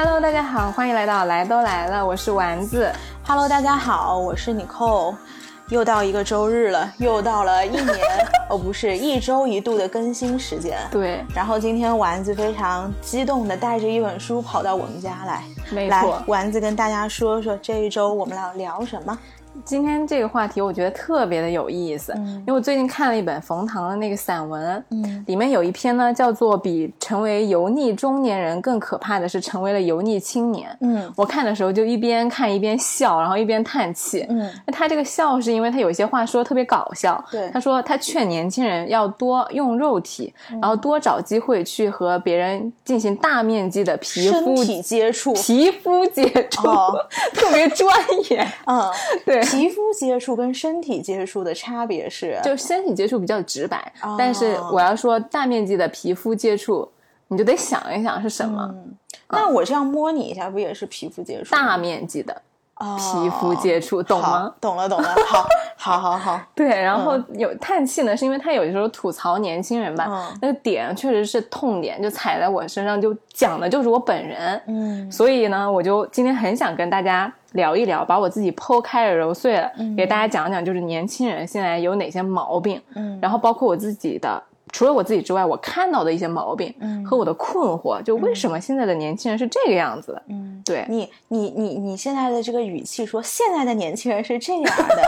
[0.00, 2.88] Hello，大家好，欢迎来到来都来了，我是丸子。
[3.26, 5.16] Hello，大家好，我是 Nicole。
[5.70, 7.98] 又到一个周日了，又到了一年
[8.48, 10.78] 哦，不是一周一度的更新时间。
[10.92, 15.42] 对，然后今天丸子非常激动的带着一本书跑到我们家来，
[15.72, 19.18] 来没错，丸子跟大家说说这一周我们要聊什么。
[19.64, 30.70] 今天这个话题我觉得特别的有意思，嗯因为我最近看了一本冯唐的那个散文，嗯里面有一篇呢叫做《比成为油腻中年人更可怕的是成为了油腻青年》。
[30.80, 34.24] 嗯我看的时候就一边看一边笑，然后一边叹气。
[34.28, 37.22] 嗯他这个笑是因为他有些话说得特别搞笑。
[37.30, 46.94] 对他说他劝年轻人要多用肉体，嗯然后多找机会去和别人进行大面积的皮身肤体接触，皮肤接触，哦
[47.34, 47.92] 特别专
[48.30, 48.46] 业。
[48.66, 48.90] 嗯，
[49.24, 56.88] 对，皮肤接触跟身体接触的差别是，就身体接触比较直白，哦但是我要说大面积的皮肤接触，
[57.28, 58.96] 你就得想一想是什么、嗯，
[59.30, 61.50] 那我这样摸你一下，不也是皮肤接触？
[61.50, 62.40] 大面积的哦
[62.96, 64.52] 皮肤接触，懂吗？
[64.60, 65.08] 懂了，懂了。
[65.26, 66.40] 好，好，好，好。
[66.54, 74.60] 对，然后嗯有叹气呢，是因为他有的时候吐槽年轻人吧，嗯那个点确实是痛点，就踩在我身上，就讲的就是我本人。
[74.66, 90.22] 嗯所以呢，我就今天很想跟大家聊一聊，把我自己剖开了揉碎了，给大家讲讲，就是年轻人现在有哪些毛病，嗯然后包括我自己的，除了我自己之外，我看到的一些毛病，嗯和我的困惑，就为什么现在的年轻人是这个样子的？
[90.28, 95.02] 嗯，对，你你你你现在的这个语气说，现在的年轻人是这样的。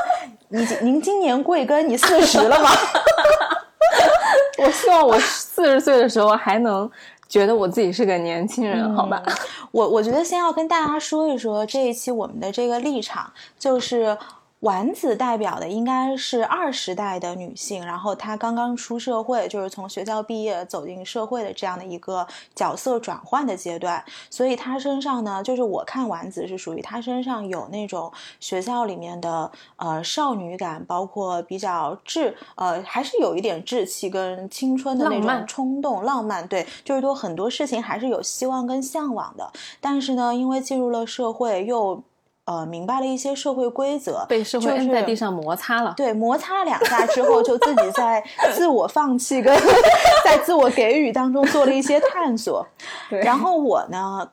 [0.48, 1.80] 你您今年贵庚？
[1.82, 2.70] 你四十了吗？
[4.58, 6.90] 我希望我四十岁的时候还能
[7.28, 9.22] 觉得我自己是个年轻人，好吧？
[9.70, 14.16] 我我觉得先要跟大家说一说这一期我们的这个立场，就是
[14.60, 39.50] 丸子代表的应该是二十代的女性，然后她刚刚出社会，就是从学校毕业走进社会的这样的一个角色转换的阶段，所以她身上呢，就是我看丸子是属于她身上有那种学校里面的呃少女感，包括比较稚呃还是有一点稚气跟青春的那种冲动、浪漫，对，就是说很多事情还是有希望跟向往的。
[39.80, 42.02] 但是呢，因为进入了社会，又
[42.50, 45.94] 呃明白了一些社会规则，被社会摁在地上摩擦了。
[45.96, 48.20] 对，摩擦了两下之后，就自己在
[48.52, 49.56] 自我放弃跟
[50.24, 52.66] 在自我给予当中做了一些探索。
[53.08, 54.28] 对然后我呢，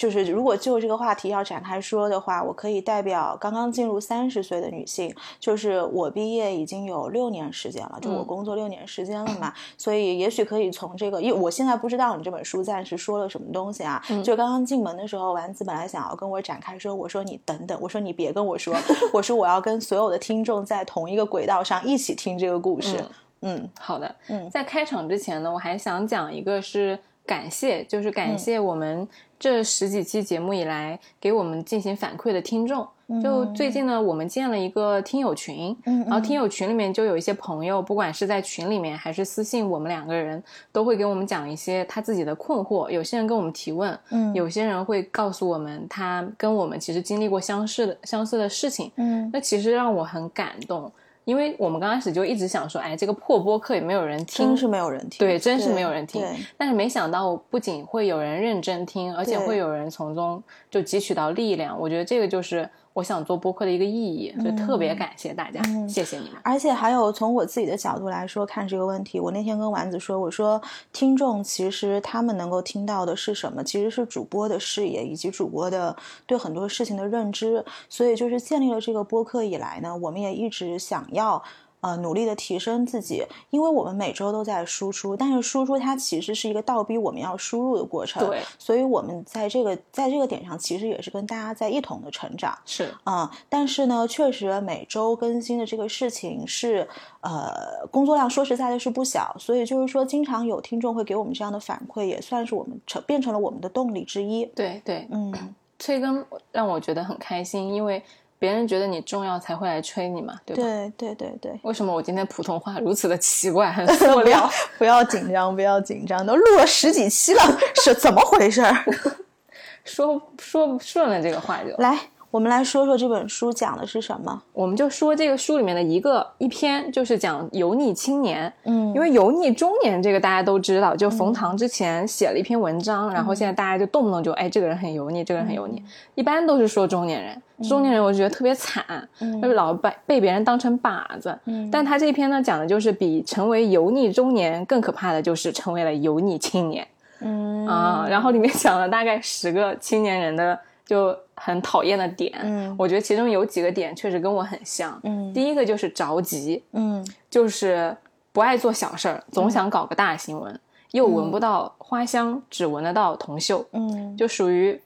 [0.00, 8.26] 就是如果就这个话题要展开说的话，我可以代表刚刚进入三十岁的女性，就是我毕业已经有六年时间了，就我嗯。
[8.26, 14.24] 工作六年时间了嘛，所以也许可以从这个，因为我现在不知道你这本书暂时说了什么东西啊，嗯。
[14.24, 18.74] 就刚刚进门的时候，丸子本来想要跟我展开说，我说你等等，我说你别跟我说，
[19.12, 23.04] 我说我要跟所有的听众在同一个轨道上一起听这个故事，
[23.42, 23.68] 嗯。
[23.78, 24.48] 好的，嗯。
[24.48, 29.06] 在开场之前呢，我还想讲一个是感谢，就是感谢我们
[29.38, 32.86] 这十几期节目以来给我们进行反馈的听众。
[33.20, 42.88] 就最近呢，我们建了一个听友群，嗯然后听友群里面就有一些朋友，不管是在群里面还是私信我们两个人，都会给我们讲一些他自己的困惑。
[42.88, 48.92] 有些人跟我们提问，嗯有些人会告诉我们他跟我们其实经历过相似的相似的事情。
[48.94, 50.92] 嗯那其实让我很感动，
[51.24, 56.24] 因为我们刚开始就一直想说，哎，这个破播客也没有人听真，是没有人听，对，真是没有人听。
[56.56, 61.78] 但是没想到，不仅会有人认真听，而且会有人从中就汲取到力量。
[61.78, 66.32] 我觉得这个就是我想做播客的一个意义，所以特别感谢大家，嗯谢谢你们。
[66.42, 70.60] 而且还有从我自己的角度来说看这个问题，我那天跟丸子说，我说
[70.92, 73.62] 听众其实他们能够听到的是什么？
[73.62, 75.96] 其实是主播的视野以及主播的
[76.26, 77.64] 对很多事情的认知。
[77.88, 81.42] 所以就是建立了这个播客以来呢，我们也一直想要。
[81.80, 92.56] 呃，努力的提升自己，因为我们每周都在输出，但是输出它其实是一个倒逼我们要输入的过程，对，所以我们在这个在这个点上，其实也是跟大家在一同的成长。
[92.66, 96.86] 是，嗯，但是呢，确实每周更新的这个事情是，
[97.20, 104.44] 呃，工作量说实在的是不小，所以就是说，经常有听众会给我们这样的反馈，也算是我们成变成了我们的动力之一。
[104.46, 105.32] 对对，嗯，
[105.78, 106.22] 催更
[106.52, 108.02] 让我觉得很开心，因为
[108.40, 110.62] 别人觉得你重要才会来催你嘛，对吧？
[110.62, 111.60] 对对对对。
[111.62, 114.50] 为什么我今天普通话如此的奇怪，很 塑料要？
[114.78, 117.42] 不要紧张， 不要紧张，都录了十几期了，
[117.84, 118.84] 是怎么回事儿？
[119.84, 121.98] 说说不顺了这个话就来，
[122.30, 124.42] 我们来说说这本书讲的是什么。
[124.52, 128.52] 我们就说这个书里面的一个一篇，就是讲油腻青年。
[128.64, 135.82] 嗯因为油腻中年这个大家都知道，就冯唐之前写了一篇文章，然后现在大家就动不动就哎这个人很油腻，这个人很油腻，
[136.14, 137.40] 一般都是说中年人。
[137.68, 138.84] 中年人我觉得特别惨，
[139.20, 141.36] 嗯就是老被被别人当成靶子。
[141.44, 146.86] 嗯但他这篇呢讲的就是比成为油腻中年更可怕的就是成为了油腻青年。
[147.20, 152.76] 嗯啊，然后里面讲了大概十个青年人的就很讨厌的点，嗯。
[152.78, 155.00] 我觉得其中有几个点确实跟我很像。
[155.02, 155.32] 嗯。
[155.32, 157.04] 第一个就是着急，嗯。
[157.30, 157.96] 就是
[158.32, 160.60] 不爱做小事儿，总想搞个大新闻，
[160.90, 164.16] 又闻不到花香，只闻得到铜臭，嗯。
[164.16, 164.80] 就属于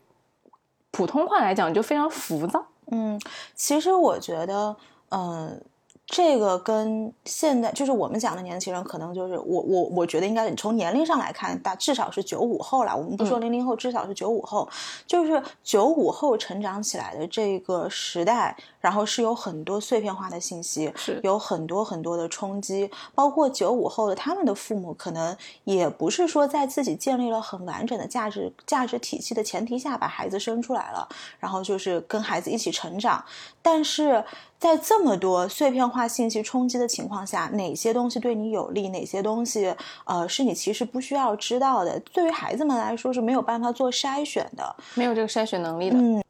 [0.93, 2.65] 普通话来讲就非常浮躁。
[2.93, 3.21] 嗯，
[3.55, 4.77] 其实我觉得，
[5.09, 5.61] 嗯、
[6.07, 12.95] 这个跟现在就是我们讲的年轻人，可能就是我我我觉得应该你从年龄上来看，大至少是九五后了。
[12.95, 14.69] 我们不说零零后，至少是九五后，
[15.07, 21.19] 就是九五后成长起来的这个时代，然后是有很多碎片化的信息，是。
[21.23, 25.35] 有很多很多的冲击，包括九五后的他们的父母，可能
[25.65, 31.09] 也不是说在自己建立了很完整的价值价值体系的前提下把孩子生出来了，
[31.41, 33.25] 然后就是跟孩子一起成长，
[33.63, 34.23] 但是
[34.59, 39.75] 在这么多碎片化信息冲击的情况下，哪些东西对你有利，哪些东西
[40.05, 44.75] 呃是你其实不需要知道的，对于孩子们来说是没有办法做筛选的。
[44.95, 46.23] 没有这个筛选能力的，嗯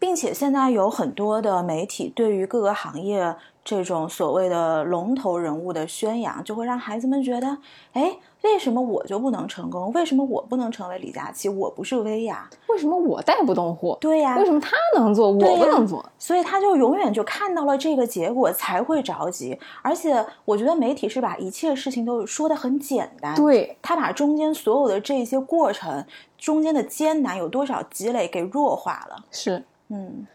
[0.00, 3.34] 并且现在有很多的媒体对于各个行业
[3.68, 7.58] 这种所谓的龙头人物的宣扬，就会让孩子们觉得，
[7.92, 9.92] 哎，为什么我就不能成功？
[9.92, 11.50] 为什么我不能成为李佳琦？
[11.50, 12.48] 我不是薇娅？
[12.68, 13.98] 为什么我带不动货？
[14.00, 16.02] 对呀、为什么他能做，我不能做？
[16.18, 19.58] 所以他就永远就看到了这个结果才会着急。
[19.82, 26.02] 而且我觉得媒体是把一切事情都说得很简单，对，他把中间所有的这些过程
[26.38, 29.16] 中间的艰难有多少积累给弱化了。
[29.30, 30.26] 是嗯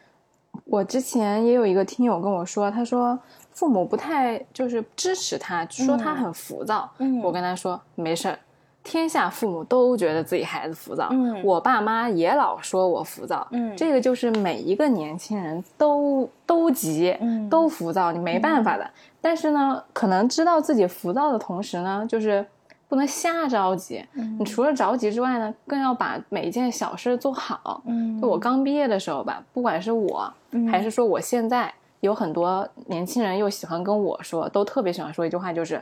[0.66, 3.18] 我之前也有一个听友跟我说，他说
[3.52, 6.90] 父母不太就是支持他，说他很浮躁。
[7.00, 8.40] 嗯我跟他说没事儿，
[8.84, 13.48] 天下父母都觉得自己孩子浮躁，嗯我爸妈也老说我浮躁。
[13.52, 18.90] 嗯这个就是每一个年轻人都都急，嗯都浮躁，你没办法的。
[19.22, 22.46] 但是呢，可能知道自己浮躁的同时呢，就是
[22.94, 24.06] 不能瞎着急。
[24.14, 27.82] 嗯你除了着急之外呢，更要把每一件小事做好。
[27.88, 35.82] 嗯就我刚毕业的时候吧，不管是我、嗯还是说我现在，有很多年轻人又喜欢跟我说，都特别喜欢说一句话，就是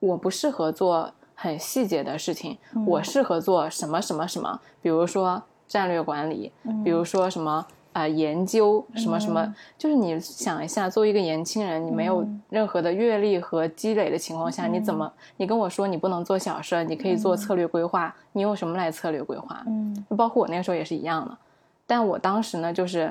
[0.00, 7.66] 我不适合做很细节的事情，嗯我适合做什么什么什么，比如说战略管理，嗯比如说什么。
[7.96, 12.42] 呃，研究什么什么，就是你想一下，作为一个年轻人，你没有嗯。
[12.50, 19.64] 任何的阅历和积累的情况下，你怎么，你跟我说你不能做小事，你可以做策略规划，你用什么来策略规划？
[19.66, 20.04] 嗯。
[20.14, 21.38] 包括我那个时候也是一样的，
[21.86, 23.10] 但我当时呢，就是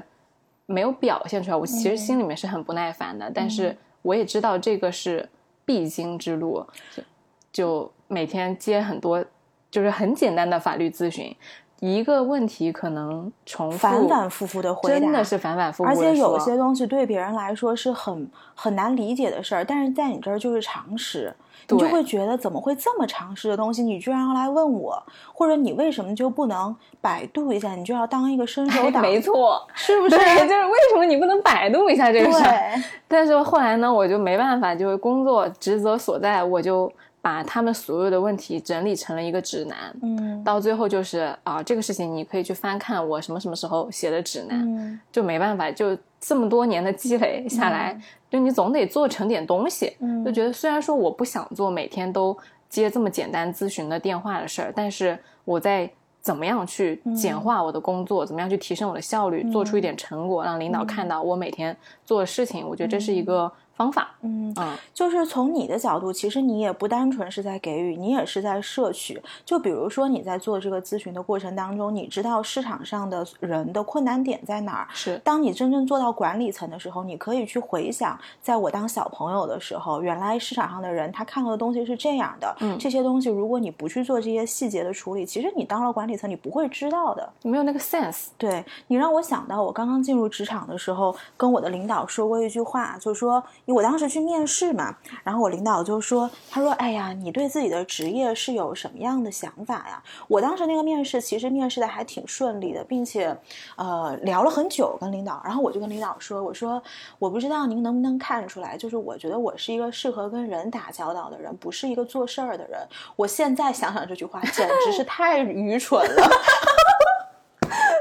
[0.68, 1.58] 没有表现出来。
[1.58, 5.28] 我其实心里面是很不耐烦的，但是我也知道这个是
[5.66, 6.64] 必经之路，
[6.96, 7.04] 就
[7.52, 9.26] 就每天接很多，
[9.72, 11.36] 就是很简单的法律咨询，
[11.82, 21.36] 一个问题可能重复反反复复的回答，真的是反反复复而，且有些东西对别人来说是很很难理解的事儿，但是在你这儿就是常识，
[21.70, 29.02] 你就会觉得怎么会这么常识的东西，你居然要来问我，或者你为什么就不能百度一下，你就要当一个伸手党？
[29.02, 30.18] 没错，是不是？
[30.18, 32.50] 对，就是为什么你不能百度一下这个事儿？
[32.50, 36.92] 对，但是后来呢，我就没办法，就是工作职责所在，我就
[37.26, 39.92] 把他们所有的问题整理成了一个指南。
[40.04, 40.44] 嗯。
[40.44, 45.00] 到最后就是啊，这个事情你可以去翻看我什么什么时候写的指南，嗯。
[45.12, 49.98] 就没办法，就这么多年的积累下来，就你总得做成点东西。
[50.02, 50.24] 嗯。
[50.24, 52.38] 就觉得虽然说我不想做每天都
[52.70, 55.90] 接这么简单咨询的电话的事儿，但是我在
[56.22, 64.10] 怎么样去简化我的工作，怎么样去提升我的效率，做出一点成果，让领导看到我每天做的事情，我觉得这是一个方法。
[64.22, 69.22] 嗯，嗯，就是从你的角度，其实你也不单纯是在给予，你也是在摄取。
[69.46, 74.88] 就比如说你在做这个咨询的过程当中，你知道市场上的人的困难点在哪儿。
[74.94, 82.56] 是当你真正做到管理层的时候，你可以去回想，在我当小朋友的时候，原来市场上的人他看到的东西是这样的。
[82.62, 87.28] 嗯这些东西如果你不去做这些细节的处理，其实你当了管理层，你不会知道的。
[87.44, 88.28] 没有那个 sense。
[88.38, 100.02] 对你让我想到，我刚刚进入职场的时候，跟我的领导说过一句话，就是说，因为我当时去面试嘛，然后我领导就说，他说，哎呀，你对自己的职业是有什么样的想法呀？
[100.28, 103.36] 我当时那个面试其实面试的还挺顺利的，并且，
[103.76, 106.82] 呃，聊了很久跟领导，然后我就跟领导说，我说，
[107.20, 112.80] 我不知道您能不能看出来，就是我觉得我是一个适合跟人打交道的人，不是一个做事儿的人。
[113.16, 116.30] 我现在想想这句话，简直是太愚蠢了。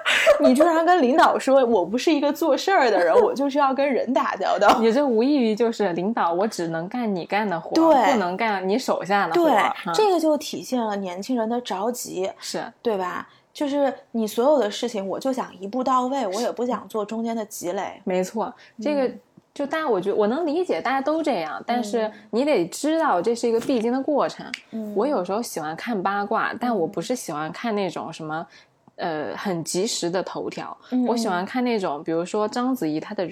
[0.40, 4.78] 你居然跟领导说我不是一个做事儿的人，我就是要跟人打交道。
[4.80, 9.48] 你这无异于就是领导，我只能干你干的活，对不能干你手下的活。
[9.48, 9.52] 对，
[9.86, 13.28] 嗯这个就体现了年轻人的着急，是对吧？
[13.52, 18.00] 就是你所有的事情，我就想一步到位，我也不想做中间的积累。
[18.02, 19.08] 没错，这个
[19.54, 24.44] 就大家，我觉得我能理解，大家都这样，但是你得知道这是一个必经的过程。
[24.96, 28.44] 我有时候喜欢看八卦，但我不是喜欢看那种什么，
[28.96, 30.76] 呃，很及时的头条。
[31.06, 33.28] 我喜欢看那种，比如说章子怡她的，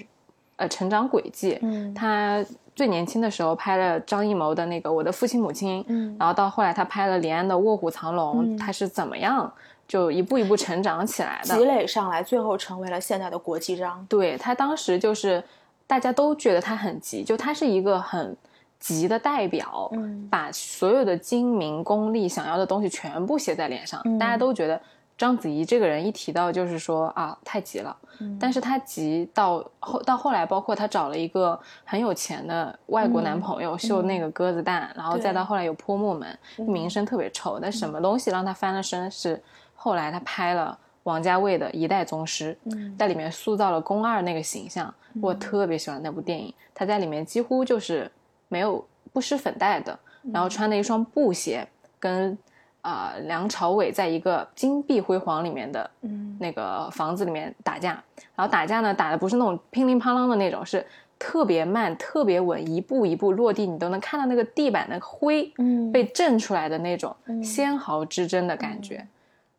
[0.57, 1.59] 呃，成长轨迹。
[1.63, 9.53] 嗯，她最年轻的时候拍了张艺谋的那个《我的父亲母亲》，嗯，然后到后来她拍了李安的《卧虎藏龙》，她是怎么样？
[9.89, 14.07] 就一步一步成长起来的，积累上来，最后成为了现在的国际章。
[14.09, 15.43] 对他当时就是
[15.87, 18.35] 大家都觉得他很急，就他是一个很
[18.79, 24.01] 急的代表，嗯，把所有的精明功利想要的东西全部写在脸上。
[24.19, 24.81] 大家都觉得
[25.17, 37.59] 章子怡这个人一提到就是说啊太急了，嗯但是她急到后到后来，包括她找了一个很有钱的外国男朋友秀那个鸽子蛋，然后再到后来有泼墨门，名声特别臭。
[37.61, 39.41] 但什么东西让她翻了身是？
[39.75, 42.57] 后来她拍了王家卫的《一代宗师》，
[42.97, 46.55] 在里面塑造了宫二那个形象，我特别喜欢那部电影。
[46.73, 48.11] 他在里面几乎就是
[48.49, 49.99] 没有不施粉黛的，
[50.33, 51.67] 然后穿的一双布鞋，
[51.99, 52.39] 跟
[52.83, 55.91] 啊梁朝伟在一个金碧辉煌里面的
[56.39, 57.91] 那个房子里面打架，
[58.37, 60.85] 然后打架呢打的不是那种乒铃乓啷的那种，是
[61.19, 65.53] 特别慢、特别稳，一步一步落地，你都能看到那个地板的灰
[65.93, 69.07] 被震出来的那种纤毫之真的感觉。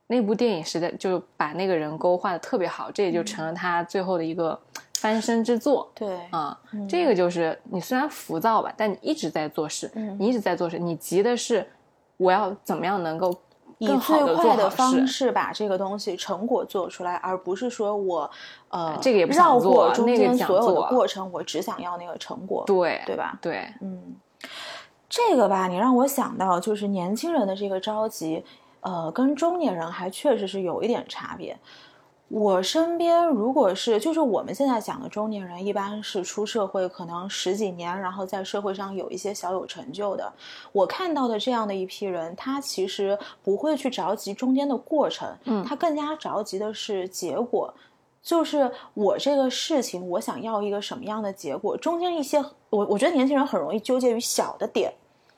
[0.08, 4.60] 那部电影实在就把那个人勾画的特别好，这也就成了他最后的一个
[5.00, 5.90] 翻身之作。
[5.96, 6.20] 对。
[6.30, 6.56] 啊，
[6.90, 9.90] 这个就是你虽然浮躁吧，但你一直在做事，
[10.20, 11.66] 你一直在做事，你急的是
[12.24, 13.36] 我要怎么样能够
[13.80, 18.32] 以最快的方式把这个东西成果做出来，而不是说我
[18.70, 22.64] 呃这个也不绕过中间所有的过程，我只想要那个成果。
[22.66, 23.38] 对对吧？
[23.42, 24.16] 对，嗯，
[25.10, 28.44] 这个吧，你让我想到就是年轻人的这个着急。
[28.86, 31.58] 呃，跟中年人还确实是有一点差别。
[32.30, 40.34] 我身边如果是就是我们现在讲的中年人，一般是出社会可能十几年，然后在社会上有一些小有成就的。
[40.72, 47.72] 我看到的这样的一批人，他其实不会去着急中间的过程，嗯，他更加着急的是结果，
[48.24, 54.92] 就是我这个事情我想要一个什么样的结果，中间一些我我觉得年轻人很容易纠结于小的点。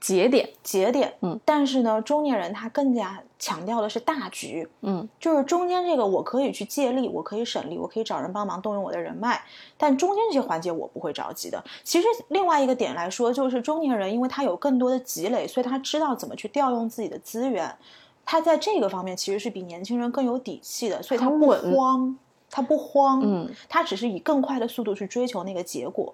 [0.06, 9.42] 节点，节点，嗯，但是呢，中年人他更加强调的是大局，嗯，就是中间这个我可以去借力，我可以省力，我可以找人帮忙，动用我的人脉，
[9.80, 11.64] 但中间这些环节我不会着急的。
[11.84, 17.76] 其实另外一个点来说，就是中年人，因为他有更多的积累，所以他知道怎么去调用自己的资源，
[18.24, 22.16] 他在这个方面其实是比年轻人更有底气的，所以他不慌，
[22.52, 26.14] 他不慌，嗯，他只是以更快的速度去追求那个结果，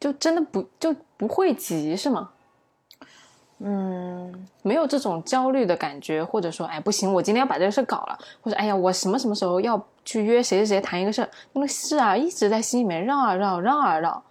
[0.00, 2.32] 就真的不就不会急是吗？
[3.60, 14.22] 嗯，没有这种焦虑的感觉，或者说，哎，不行，我今天要把这个事搞了，或者，哎呀，我什么什么时候要去约谁谁谁谈一个事儿，那个事啊，一直在心里面绕啊绕，绕啊绕，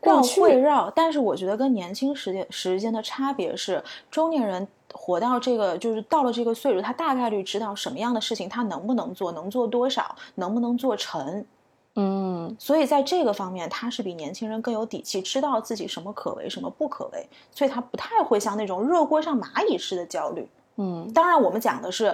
[0.00, 0.90] 绕会绕。
[0.90, 11.46] 但是我觉得跟年轻时间时间的差别是，中年人活到这个，就是到了这个岁数，他大概率知道什么样的事情他能不能做，能做多少，能不能做成。
[11.96, 20.48] 嗯，所以在这个方面，他是比年轻人更有底气，知道自己什么可为，什么不可为，所以他不太会像那种热锅上蚂蚁似的焦虑。
[20.76, 22.12] 嗯，当然，我们讲的是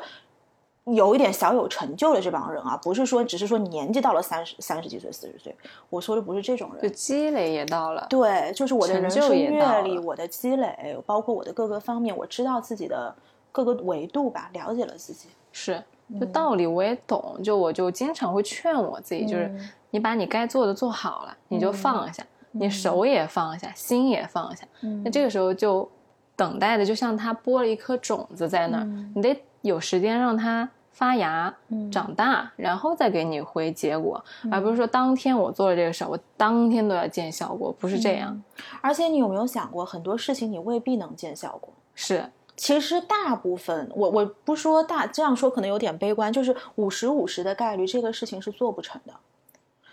[0.85, 5.57] 有一点小有成就的这帮人啊，不是说只是说年纪到了三十三十几岁、四十岁，
[5.89, 8.07] 我说的不是这种人，就积累也到了。
[8.11, 13.15] 对，就是我的人生阅历、我的积累，包括我的各个方面，我知道自己的
[13.51, 15.29] 各个维度吧，了解了自己。
[15.53, 15.83] 是。
[16.19, 19.55] 就道理我也懂，就我就经常会劝我自己，就是
[19.91, 24.67] 你把你该做的做好了，你就放下，你手也放下，心也放下。
[25.05, 25.89] 那这个时候就
[26.35, 31.55] 等待的，就像他播了一颗种子在那儿，你得有时间让它发芽、
[31.93, 38.43] 长大，然后再给你回结果，而不是说当天我做了这个事儿，我当天都要见效果，不是这样。
[38.81, 41.73] 而且你有没有想过，很多事情你未必能见效果？
[41.95, 42.25] 是。
[42.61, 49.15] 其实大部分，我我不说大这样说可能有点悲观，就是五十五十的概率，这个事情是做不成的。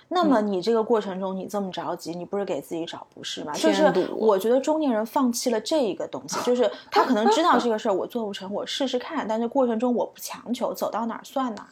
[0.10, 3.54] 那么你这个过程中，你这么着急，你不是给自己找不是吗？
[3.54, 11.70] 就是我觉得中年人放弃了这一个东西，就是他可能知道这个事儿我做不成，我试试看，但是过程中我不强求，走到哪儿算哪儿。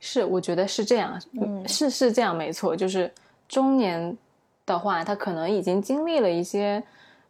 [0.00, 3.12] 是，我觉得是这样，嗯，是是这样，没错，就是
[3.46, 4.16] 中年
[4.64, 6.82] 的话，他可能已经经历了一些。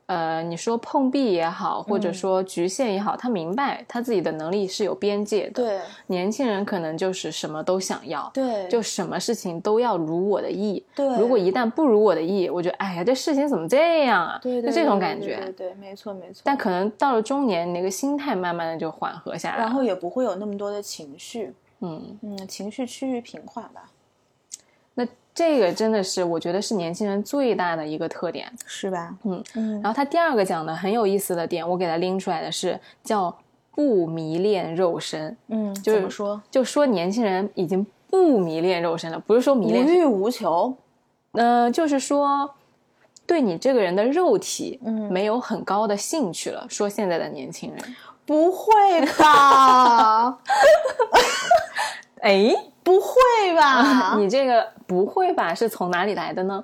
[0.06, 5.62] 呃，你说碰壁也好，或者说局限也好，他明白他自己的能力是有边界的。
[5.62, 10.84] 对，年轻人可能就是什么都想要，对，就什么事情都要如我的意。
[10.94, 14.38] 对，如果一旦不如我的意，我觉得哎呀，这事情怎么这样啊？
[14.42, 15.36] 对，就这种感觉。
[15.36, 16.42] 对对，没错没错。
[16.44, 21.54] 但可能到了中年，你那个心态慢慢的就缓和下来，然后也不会有那么多的情绪。
[21.80, 23.90] 嗯嗯，情绪趋于平缓吧。
[25.36, 29.14] 那这个真的是我觉得是年轻人最大的一个特点，是吧？
[29.24, 33.36] 嗯嗯，然后他第二个讲的很有意思的点，我给他拎出来的是叫
[33.72, 36.40] 不迷恋肉身，嗯，就是说？
[36.50, 40.74] 就说年轻人已经不迷恋肉身了，不是说迷恋无恋，欲无求。
[41.32, 42.48] 呃，就是说
[43.26, 46.64] 对你这个人的肉体，嗯没有很高的兴趣了。
[46.68, 48.72] 说现在的年轻人，不会
[49.18, 50.38] 吧？
[52.22, 53.16] 哎，不会
[53.56, 54.14] 吧？
[54.16, 55.52] 你这个不会吧？
[55.52, 56.62] 是从哪里来的呢？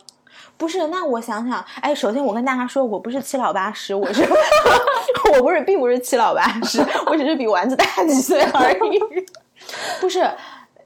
[0.57, 4.23] 不是，那我想想，哎，首先我跟大家说，我不是七老八十，我是
[5.35, 9.01] 我不是，并不是七老八十， 我只是比丸子大几岁而已。
[10.01, 10.31] 不是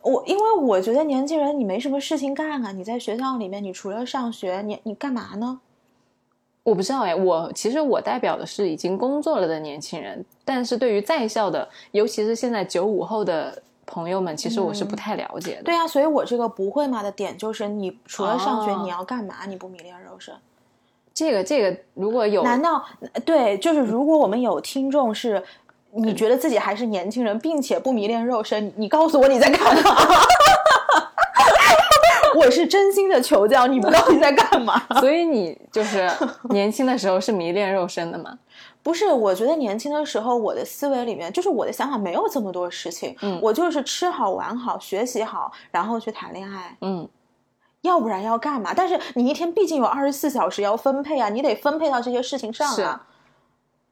[0.03, 5.61] 我，因为我觉得年轻人你没什么事情干啊，你在学校里面，你除了上学，你你干嘛呢？
[6.63, 15.63] 我不知道哎，我其实我代表的是已经工作了的年轻人，但是对于在校的，尤其是现在九五后的朋友们，其实我是不太了解的。
[15.63, 19.35] 对呀、所以我这个不会嘛的点就是，你除了上学，哦你要干嘛？
[19.47, 20.35] 你不迷恋肉身？
[21.13, 22.85] 这个这个，如果有难道
[23.25, 23.57] 对？
[23.59, 25.43] 就是如果我们有听众是，
[25.93, 29.95] 你觉得自己还是年轻人，并且不迷恋肉身，你告诉我你在干嘛？
[32.37, 34.83] 我是真心的求教，你们到底在干嘛？
[34.99, 36.11] 所以你就是
[36.51, 38.37] 年轻的时候是迷恋肉身的吗？
[38.85, 47.09] 不是，我觉得年轻的时候，我的思维里面就是我的想法没有这么多事情，嗯我就是吃好玩好，学习好，然后去谈恋爱，嗯，
[47.81, 48.75] 要不然要干嘛？
[48.77, 53.07] 但是你一天毕竟有二十四小时要分配啊，你得分配到这些事情上是啊。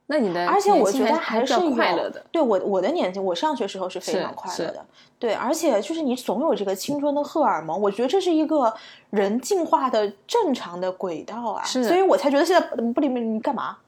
[0.07, 2.23] 那你的而且我觉得还是快乐的。
[2.31, 4.85] 对我我的年纪，我上学时候是非常快乐的。
[5.19, 8.75] 对，而且就是你总有这个青春的荷尔蒙，我觉得这是一个
[9.09, 11.65] 人进化的正常的轨道啊。
[11.65, 13.79] 是所以我才觉得现在不不里面你干嘛？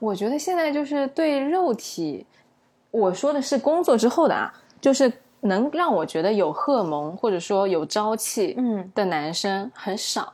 [0.00, 2.26] 我觉得现在就是对肉体，
[2.90, 10.32] 我说的是工作之后的啊，就是能让我觉得有荷尔蒙或者说有朝气嗯，的男生很少。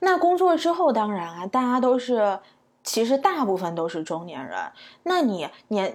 [0.00, 2.40] 那工作之后，当然啊，大家都是。
[2.86, 4.58] 其实大部分都是中年人，
[5.04, 5.90] 那你年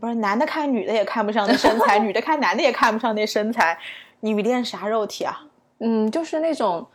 [0.00, 3.78] 不是男的看女的也看不上那身材， 女的看男的也看不上那身材，
[4.20, 5.44] 你练啥肉体啊？
[5.80, 6.86] 嗯，就是那种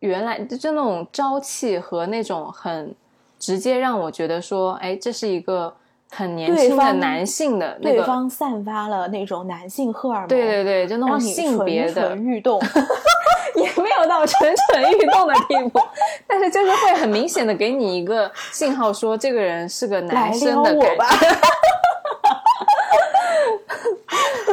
[0.00, 2.94] 原来就那种朝气和那种很
[3.46, 5.72] 直接让我觉得说，哎，这是一个
[6.10, 12.60] 很年轻的男性的那个对，方散发了那种男性荷尔蒙，对对对，就那种性别的蠢蠢，欲动。
[13.54, 15.80] 也没有到蠢蠢欲动的地步，
[16.26, 21.26] 但是就是会很明显的给你一个信号，说这个人是个男生的感吧觉。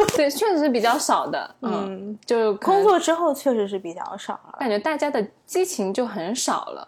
[0.15, 4.55] 对，确实是比较少的，嗯，嗯，就工作之后确实是比较少了。
[4.59, 6.87] 感觉大家的激情就很少了，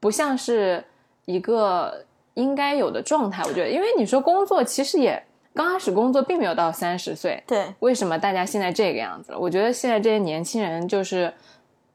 [0.00, 0.82] 不像是
[1.24, 2.04] 一个
[2.34, 3.42] 应该有的状态。
[3.44, 5.22] 我觉得，因为你说工作，其实也
[5.54, 9.38] 刚开始工作并没有到三十岁，对，为什么大家现在这个样子了？
[9.38, 11.32] 我觉得现在这些年轻人就是。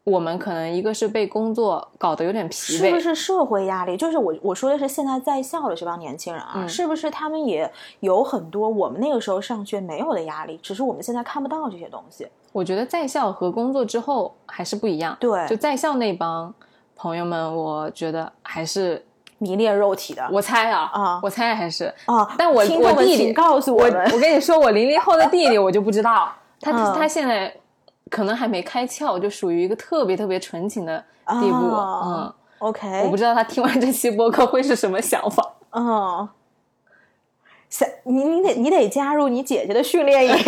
[0.07, 3.97] 我们可能一个是被工作搞得有点疲惫，是不是社会压力？
[3.97, 12.25] 就是我我说的是现在在校的这帮年轻人啊，嗯是不是他们也有很多我们那个时候上学没有的压力，只是我们现在看不到这些东西。
[12.53, 15.17] 我觉得在校和工作之后还是不一样。
[15.19, 16.55] 对就在校那帮
[16.95, 19.05] 朋友们，我觉得还是
[19.38, 20.28] 迷恋肉体的。
[20.32, 21.19] 我猜啊啊。
[21.23, 27.54] 我猜还是，啊，但我听我弟弟告诉我们，我跟你说，我零零后的弟弟我就不知道， 他、嗯他现在
[28.10, 31.56] 可能还没开窍，就属于一个特别特别纯情的地步。
[31.56, 32.34] 嗯。
[32.60, 35.43] OK，嗯，我不知道他听完这期播客会是什么想法。
[35.71, 36.28] 嗯，
[37.69, 40.34] 想你你得你得加入你姐姐的训练营。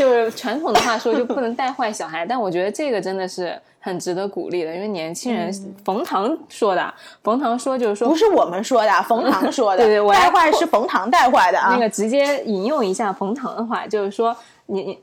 [0.00, 5.52] 就是传统的话说，就不能带坏小孩， 但我觉得这个真的是很值得鼓励的，因为年轻人，
[5.84, 9.84] 冯唐说的，冯唐说就是说不是我们说的， 冯唐说的。
[9.84, 11.68] 对对我带坏是冯唐带坏的啊。
[11.74, 14.34] 那个直接引用一下冯唐的话，就是说
[14.64, 14.98] 你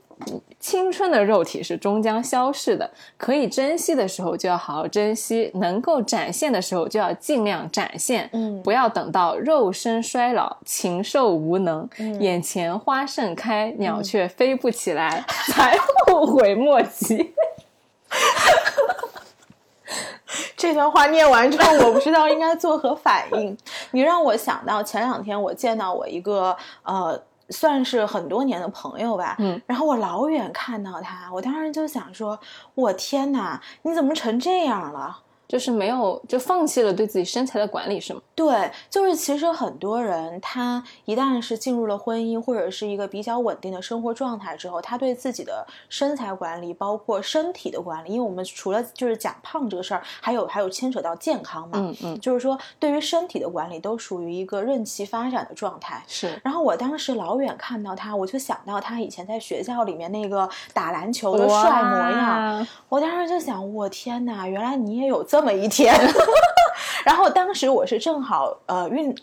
[0.58, 11.88] 青春的肉体是终将消逝的，可以珍惜的时候就要好好珍惜，能够展现的时候就要尽量展现，嗯不要等到肉身衰老、禽兽无能，
[12.20, 15.76] 眼前花盛开，鸟却飞不起来， 才
[16.06, 17.34] 后悔莫及。
[20.56, 23.56] 这段话念完之后，我不知道应该作何反应。
[23.92, 32.38] 你让我想到前两天我见到我一个呃，算是很多年的朋友吧，嗯，然后我老远看到他，我当时就想说，
[32.74, 35.18] 我天哪，你怎么成这样了？
[35.48, 38.20] 就是没有就放弃了对自己身材的管理，是吗？
[38.34, 56.02] 对，就是其实很多人他一旦是进入了婚姻或者是一个比较稳定的生活状态之后，他对自己的身材管理，包括身体的管理，因为我们除了就是讲胖这个事儿，还有还有牵扯到健康嘛，嗯嗯，就是说对于身体的管理都属于一个任其发展的状态。
[56.06, 56.38] 是。
[56.44, 65.94] 然后我当时老远看到他，我就想到他以前在学校里面那个打篮球的帅模样，我当时就想，我天哪，原来你也有这么一天。
[67.04, 69.14] 然后当时我是正好呃运，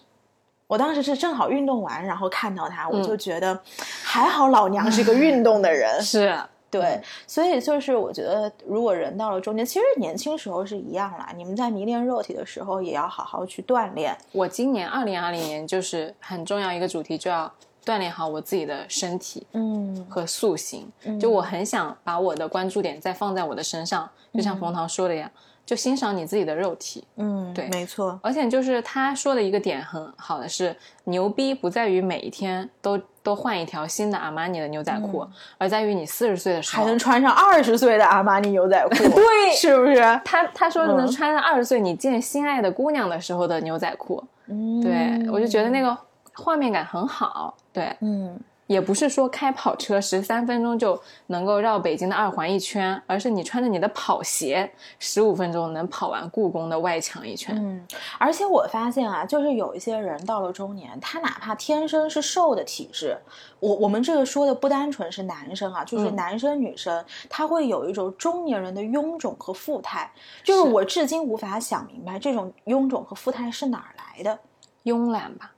[0.67, 3.59] 我当时是正好运动完，然后看到他，我就觉得
[4.03, 6.35] 还好老娘是个运动的人， 是
[6.71, 11.31] 对，所以就是我觉得如果人到了中年，其实年轻时候是一样啦。
[11.35, 14.17] 你们在迷恋肉体的时候，也要好好去锻炼。
[14.31, 17.49] 我今年二零二零年就是很重要一个主题，就要
[17.85, 20.91] 锻炼好我自己的身体，嗯，和塑形。
[21.17, 25.29] 就我很想把我的关注点再放在我的身上，就像冯唐说的一样。
[25.65, 28.19] 就欣赏你自己的肉体，嗯，对，没错。
[28.21, 30.75] 而且就是他说的一个点很好的是，
[31.05, 36.83] 牛逼不在于每一天都都换一条新的阿玛尼的牛仔裤，而在于你四十岁的时候。
[36.83, 39.95] 还能穿上二十岁的阿玛尼牛仔裤，对， 是不是？
[40.23, 45.97] 他他说能穿上二十岁你见心爱的姑娘的时候的牛仔裤，嗯，对我就觉得那个
[46.33, 48.39] 画面感很好，对，嗯。
[48.67, 57.55] 也不是说开跑车十三分钟就能够绕北京的二环一圈，而是你穿着你的跑鞋，十五分钟能跑完故宫的外墙一圈。
[57.55, 57.85] 嗯，
[58.17, 63.17] 而且我发现啊，就是有一些人到了中年，他哪怕天生是瘦的体质，
[63.59, 70.11] 我我们这个说的不单纯是男生啊，就是男生女生，他会有一种中年人的臃肿和富态，
[70.43, 74.39] 就是我至今无法想明白这种臃肿和富态是哪儿来的，
[74.85, 75.51] 慵懒吧。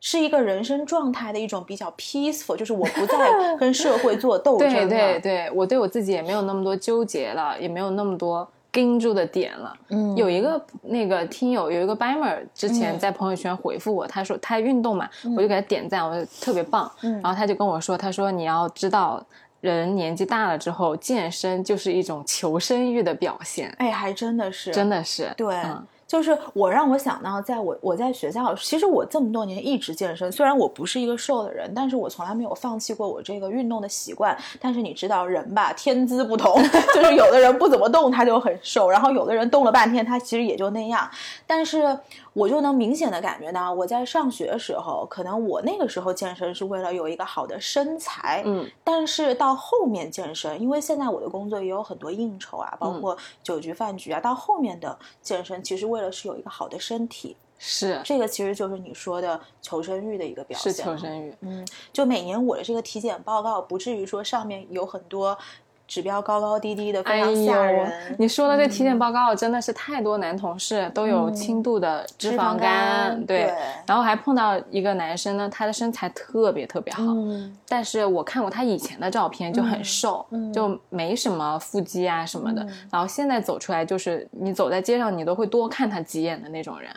[0.00, 4.88] 是一个人生状态的一种比较 peaceful，就是我不再跟社会做斗争了。
[4.88, 9.76] 对对对，我对我自己也没有那么多纠结了，也没有那么多盯住的点了。
[9.90, 16.90] 嗯，有一个那个听友有一个 Bimer 之前在朋友圈回复我，他说他运动嘛，我就给他点赞，我就特别棒。
[17.02, 19.22] 嗯，然后他就跟我说，他说你要知道，
[19.60, 23.70] 人年纪大了之后，健身就是一种求生欲的表现。
[23.76, 25.54] 哎，还真的是，真的是，对。
[26.10, 30.30] 就是我让我想到，在我我在学校，其实我这么多年一直健身。
[30.32, 34.36] 虽然我不是一个瘦的人，但是我从来没有放弃过我这个运动的习惯。
[34.60, 36.60] 但是你知道，人吧，天资不同，
[36.92, 41.08] 就是有的人不怎么动他就很瘦，然后有的人动了半天他其实也就那样。
[41.46, 41.96] 但是。
[42.32, 65.36] 我就能明显的感觉到，我在上学的时候，可能我那个时候健身是为了有一个好的身材，嗯，但是到后面健身，因为现在我的工作也有很多应酬啊，包括酒局饭局啊，到后面的健身，其实为了是有一个好的身体，是这个其实就是你说的求生欲的一个表现，是求生欲，嗯，就每年我的这个体检报告，不至于说上面有很多。
[65.90, 67.92] 指标高高低低的，非常吓人。
[68.16, 73.52] 你说的这体检报告真的是太多男同事都有轻度的脂肪肝，对。
[73.84, 77.02] 然后还碰到一个男生呢，他的身材特别特别好，
[77.66, 80.24] 但是我看过他以前的照片就很瘦，
[80.54, 82.64] 就没什么腹肌啊什么的。
[82.88, 86.88] 然后现在走出来就是你走在街上，你都会多看他几眼的那种人。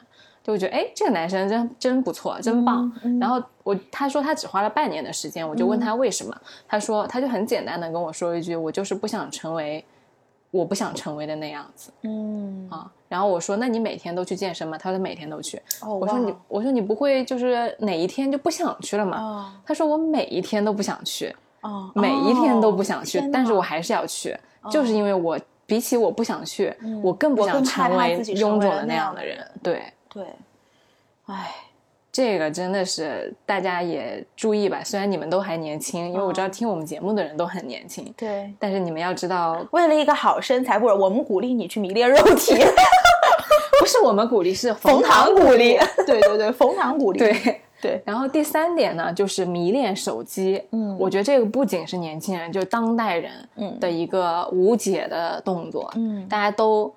[0.43, 2.91] 就觉得哎，这个男生真真不错，真棒。
[3.19, 6.36] 然后我他说他只花了半年的时间，我就问他为什么，
[6.67, 9.84] 他说他就很简单的跟我说一句，我就是不想成为
[10.51, 11.91] 我不想成为的那样子。
[12.01, 14.77] 嗯啊，然后我说那你每天都去健身吗？
[14.77, 15.58] 他说每天都去。
[15.82, 19.56] 哦，我说你我说你不会就是哪一天就不想去了吗？
[19.65, 24.38] 他说我每一天都不想去，哦，每一天都不想去，但是我还是要去，
[24.69, 29.82] 就是因为我比起我不想去，我更不想成为臃肿的那样的人，对。
[30.13, 30.23] 对，
[31.26, 31.56] 哎，
[32.12, 34.82] 这个真的是大家也注意吧。
[34.84, 38.13] 虽然你们都还年轻，因为我知道听我们节目的人都很年轻。
[38.15, 42.54] 对，但是你们要知道， 为了一个好身材，不是我们鼓励你去迷恋肉体，
[43.80, 45.78] 不是我们鼓励，是 冯唐鼓励。
[46.06, 47.19] 对对对，冯唐鼓励。
[47.19, 48.02] 对对。
[48.06, 50.62] 然后第三点呢，就是迷恋手机。
[50.71, 53.32] 嗯，我觉得这个不仅是年轻人，就是当代人
[53.80, 55.91] 的一个无解的动作。
[55.95, 56.93] 嗯，大家都。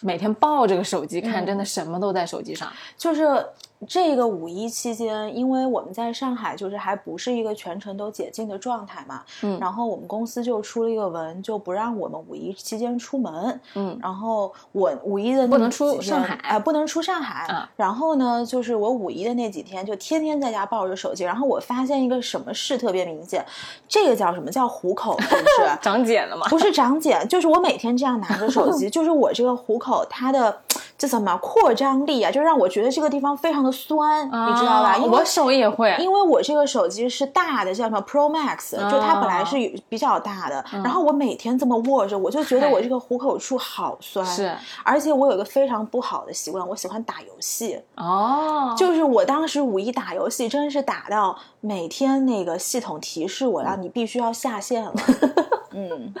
[0.00, 3.46] 每天抱着个手机看，真的什么都在手机上，就是。
[3.86, 23.44] 这个五一期间，因为我们在上海，就是还不是一个全程都解禁的状态嘛，嗯，然后我们公司就出了一个文，就不让我们五一期间出门，嗯，然后我五一的不能出上海，哎，不能出上海，啊，然后呢，就是我五一的那几天，就天天在家抱着手机，然后我发现一个什么事特别明显，
[23.86, 25.44] 这个叫什么叫虎口，是不是
[25.82, 26.46] 长茧了吗？
[26.48, 30.58] 不是长茧，就是我每天这样拿着手机， 就是我这个虎口它的。
[30.96, 34.96] 这怎么扩张力啊，就让我觉得这个地方非常的酸，你知道吧？
[34.96, 39.56] 因为我手也会，因为我这个手机是大的，叫什么 Pro Max，就它本来是
[39.88, 44.24] 比较大的，然后我每天这么握着，我就觉得我这个虎口处好酸。
[44.24, 47.80] 是，而且我有一个非常不好的习惯，我喜欢打游戏。
[47.96, 54.94] 哦，就是我当时五一打游戏，真是打到每天那个系统提示我要你必须要下线了。
[55.76, 56.14] 嗯，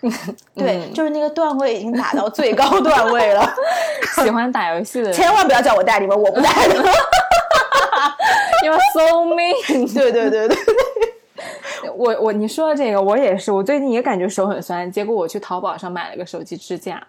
[0.54, 3.54] 对，就是那个段位已经打到最高段位了。
[4.22, 6.74] 喜欢打游戏的人，千万不要叫我带你们，我不带的。
[8.64, 9.94] 因为 so mean。
[9.94, 10.56] 对对对对。
[11.94, 17.02] 我我你说的这个，我也是，我最近也感觉手很酸，结果我去淘宝上买了个手机支架。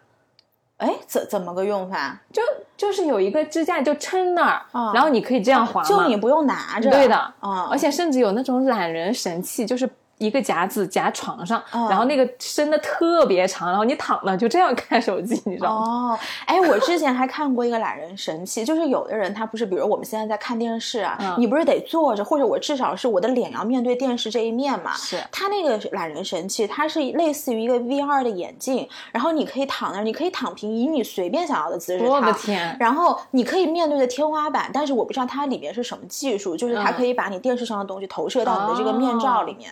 [0.77, 2.17] 哎，怎怎么个用法？
[2.31, 2.41] 就
[2.77, 4.61] 就是有一个支架，就撑那儿，
[4.93, 6.89] 然后你可以这样滑，就你不用拿着。
[6.89, 9.89] 对的，啊，而且甚至有那种懒人神器，就是。
[10.17, 15.85] 一个夹子夹床上，然后那个伸的特别长，然后你躺那就这样看手机，你知道吗？
[15.85, 24.93] 哦，哎，我之前还看过一个懒人神器，就是有的人他不是，比如我们现在在看电视啊，你不是得坐着，或者我至少是我的脸要面对电视这一面嘛？
[24.93, 25.21] 是。
[25.31, 32.09] 他那个懒人神器，它是类似于一个 VR 的眼镜，然后你可以躺那儿，你可以躺平，以你随便想要的姿势躺。
[32.09, 32.75] 我的天！
[32.79, 39.71] 然后你可以面对着天花板，但是我不知道它里面是什么技术，就是它可以把你电视上的东西投射到你的这个面罩里面。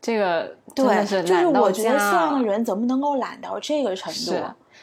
[0.00, 4.42] 这个对，是就是我觉得现在的人怎么能够懒到这个程度？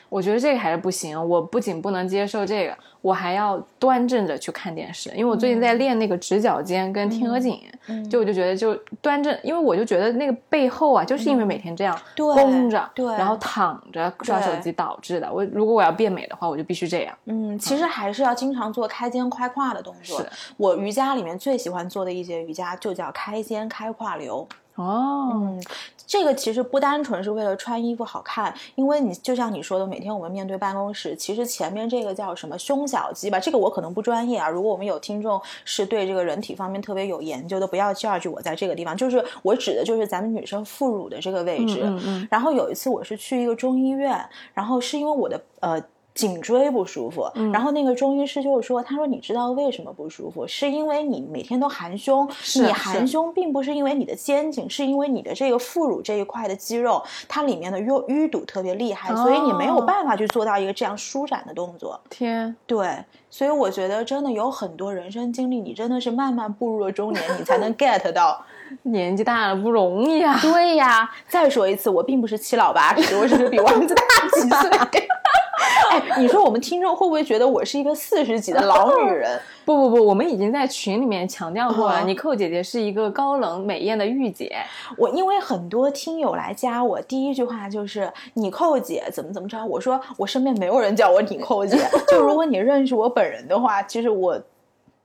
[0.09, 1.17] 我觉得这个还是不行。
[1.27, 5.09] 我不仅不能接受这个，我还要端正着去看电视。
[5.11, 7.59] 因为我最近在练那个直角肩跟天鹅颈，
[8.07, 15.31] 就我就觉得就端正，因为我就觉得那个背后啊，就是因为每天这样弓着，对，然后躺着刷手机导致的。
[15.31, 17.17] 我如果我要变美的话，我就必须这样。
[17.25, 20.23] 嗯，其实还是要经常做开肩开胯的动作。
[20.57, 24.47] 我瑜伽里面最喜欢做的一节瑜伽就叫开肩开胯流。
[24.75, 25.63] 哦，嗯，
[26.07, 34.49] 这个其实不单纯是为了穿衣服好看，因为你就像你说的，每天我们面对办公室，其实前面这个叫什么胸小肌吧，这个我可能不专业啊。
[34.49, 41.81] 如果我们有听众是对这个人体方面特别有研究的，不要 judge 我在这个地方，就是我指的就是咱们女生副乳的这个位置。
[41.83, 42.27] 嗯嗯。
[42.31, 45.81] 然后有一次我是去一个中医院，然后是因为我的呃。
[46.13, 50.47] 颈椎不舒服，然后那个中医师就是说，他说你知道为什么不舒服？
[50.47, 61.99] 是因为你每天都含胸，你含胸并不是因为你的肩颈，是因为你的这个副乳这一块的肌肉，它里面的淤淤堵特别厉害，所以你没有办法去做到一个这样舒展的动作。
[62.11, 68.39] 天，对，所以我觉得真的有很多人生经历，你真的是慢慢步入了中年，你才能 get 到，
[68.83, 70.37] 年纪大了不容易啊。
[70.39, 74.03] 对呀，再说一次，我并不是七老八十，我只是比王子大
[74.39, 74.99] 几岁。
[75.91, 79.39] 哎，你说我们听众会不会觉得我是一个四十几的老女人？
[79.65, 84.55] 不不不，我们已经在群里面强调过了，你寇姐姐是一个高冷美艳的御姐。
[84.97, 89.65] 我因为很多听友来加我，第一句话就是你寇姐怎么怎么着？
[89.65, 91.77] 我说我身边没有人叫我你寇姐。
[92.11, 94.37] 就如果你认识我本人的话，其实我，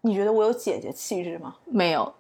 [0.01, 1.55] 你觉得我有姐姐气质吗？
[1.65, 2.13] 没有，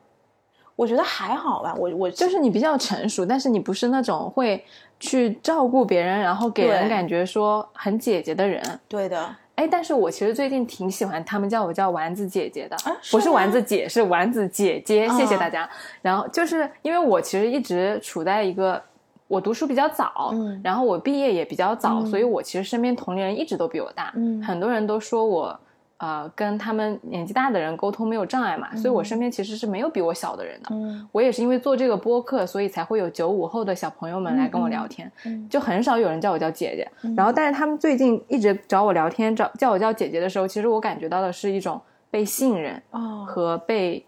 [0.78, 1.74] 我觉得还好吧。
[1.76, 4.64] 我我就是你比较成熟，但是你不是那种会。
[5.00, 9.32] 去照顾别人，然后给人感觉说很姐姐的人，对的。
[9.54, 12.76] 哎，但是我其实最近挺喜欢他们叫我叫丸子姐姐的，
[13.12, 15.08] 不是丸子姐，是丸子姐姐。
[15.10, 15.70] 谢谢大家。
[16.02, 18.82] 然后就是因为我其实一直处在一个
[19.28, 24.12] 我读书比较早，嗯然后我毕业也比较早，所以我其实身边同龄人一直都比我大，
[24.44, 25.60] 很多人都说我。
[25.98, 30.68] 呃，跟他们年纪大的人沟通没有障碍嘛，所以我身边其实是没有比我小的人的。
[30.70, 35.10] 嗯，我也是因为做这个播客，所以才会有九五后的小朋友们来跟我聊天，
[35.50, 36.88] 就很少有人叫我叫姐姐。
[37.16, 41.80] 然后，但是他们最近一直找我聊天，找叫我叫姐姐的时候，其实我感觉到的是一种
[42.10, 42.80] 被信任
[43.26, 44.06] 和被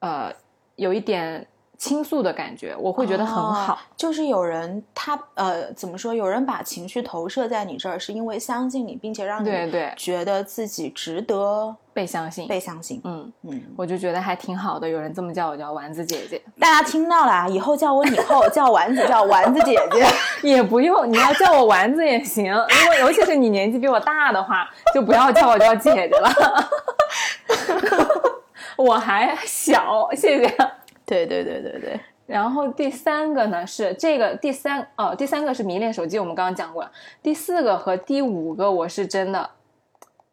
[0.00, 0.30] 呃
[0.76, 1.46] 有一点。
[1.82, 3.76] 倾诉的感觉，我会觉得很好。
[3.96, 6.14] 就是有人他呃怎么说？
[6.14, 9.50] 有人把情绪投射在你这儿，是因为相信你，并且让你
[9.96, 12.46] 觉得自己值得被相信。
[12.46, 14.88] 被相信，嗯嗯，我就觉得还挺好的。
[14.88, 16.40] 有人这么叫我，叫丸子姐姐。
[16.56, 20.06] 大家听到了，以后叫我以后叫丸子，叫丸子姐姐
[20.48, 21.12] 也不用。
[21.12, 22.54] 你要叫我丸子也行。
[22.54, 26.30] 如果尤其是你年纪比我大的话，就不要叫我叫姐姐了。
[28.78, 30.56] 我还小，谢谢。
[31.12, 36.90] 对对对对对，然后第三个呢是这个第三哦，第三个是迷恋手机，我们刚刚讲过了。
[37.22, 39.50] 第四个和第五个我是真的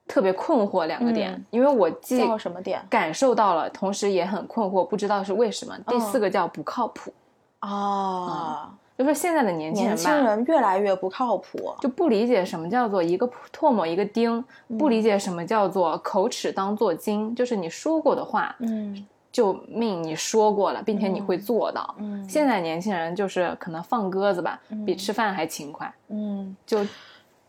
[0.07, 2.81] 特别困惑两个点，因为我既什么点？
[2.89, 5.77] 感受到了，同时也很困惑，不知道是为什么。
[5.85, 7.11] 第四个叫不靠谱。
[7.59, 14.41] 啊，就说现在的年轻人，年轻人越来越不靠谱，就不理解什么叫做一个唾沫一个钉，
[14.77, 19.05] 不理解什么叫做口齿当做金，就是你说过的话，嗯。
[19.31, 21.95] 就命你说过了，并且你会做到。
[21.99, 25.93] 嗯，现在年轻人就是可能放鸽子吧，比吃饭还勤快。
[26.07, 26.85] 嗯，就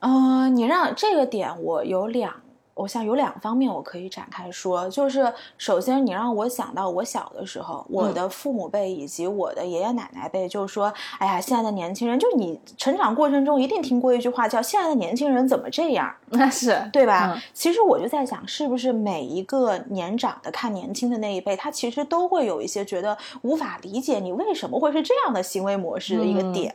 [0.01, 2.33] 嗯，你让这个点我有两。
[2.81, 17.39] 我想有两方面我可以展开说，就是首先你让我想到我小的时候，我的父母辈以及我的爷爷奶奶辈，就是说，哎呀，现在的年轻人，就你成长过程中一定听过一句话叫“现在的年轻人怎么这样 ”，那是对吧？
[17.53, 26.75] 其实我就在想，是不是每一个年长的看年轻的那一辈，他其实都会有一些觉得无法理解你为什么会是这样的行为模式的一个点，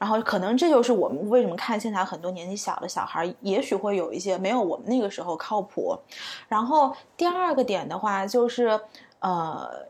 [0.00, 5.27] 然后可能这就是我们为什么看现在很多年纪小的小孩，也许会有一些没有我们那个时候。
[5.36, 5.98] 靠谱，
[6.48, 8.80] 然后第二个点的话就是，
[9.20, 9.86] 呃，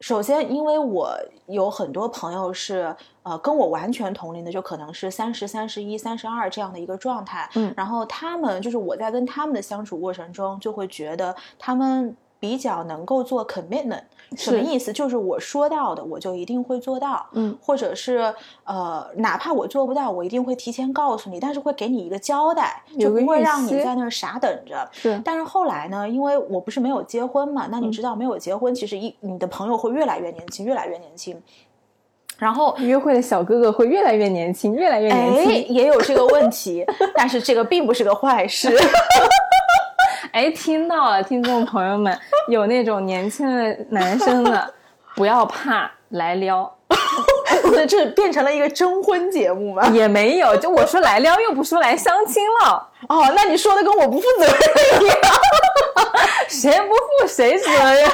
[0.00, 14.02] 首先因为我有很多朋友是呃跟我完全同龄的，就可能是三十三十一、三十二这样的一个状态，嗯，然后他们就是我在跟他们的相处过程中，就会觉得他们比较能够做 commitment。
[14.36, 14.92] 什么意思？
[14.92, 24.86] 就是我说到的，我就一定会做到，嗯，或者是呃，哪怕我做不到，我一定会提前告诉你，但是会给你一个交代，就不会让你在那儿傻等着。
[24.92, 31.40] 是，但是后来呢，因为我不是没有结婚嘛，那你知道没有结婚，其实一你的朋友会越来越年轻，越来越年轻，
[32.36, 38.68] 然后约会的小哥哥会越来越年轻，越来越年轻，也有这个问题，但是这个并不是个坏事。
[40.32, 44.74] 哎，听到了，听众朋友们，有那种年轻的男生的，
[45.14, 46.74] 不要怕，来撩。
[47.70, 49.86] 这这变成了一个征婚节目吗？
[49.88, 52.88] 也没有，就我说来撩，又不说来相亲了。
[53.08, 55.16] 哦，那你说的跟我不负责任一样，
[56.48, 58.10] 谁不负谁责任？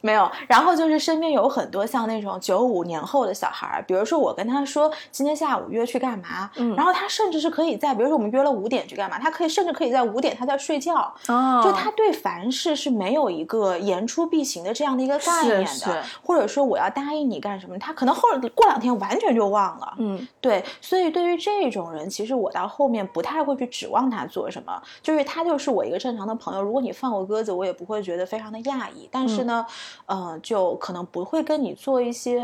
[0.00, 29.66] 没有，然后就是身边有很多像那种九五年后的小孩儿，比如说我跟他说今天下午约去干嘛，嗯，然后他甚至是可以在，比如说我们约了五点去干嘛，他可以甚至可以在五点他在睡觉，哦，就他对凡事是没有一个言出必行的这样的一个概念的，或者说我要答应你干什么，他可能后过两天完全就忘了，嗯，对，所以对于这种人，其实我到后面不太会去指望他做什么，就是他就是我一个正常的朋友，如果你放我鸽子，我也不会觉得非常的讶异，但是呢。
[30.06, 32.42] 呃，就可能不会跟你做一些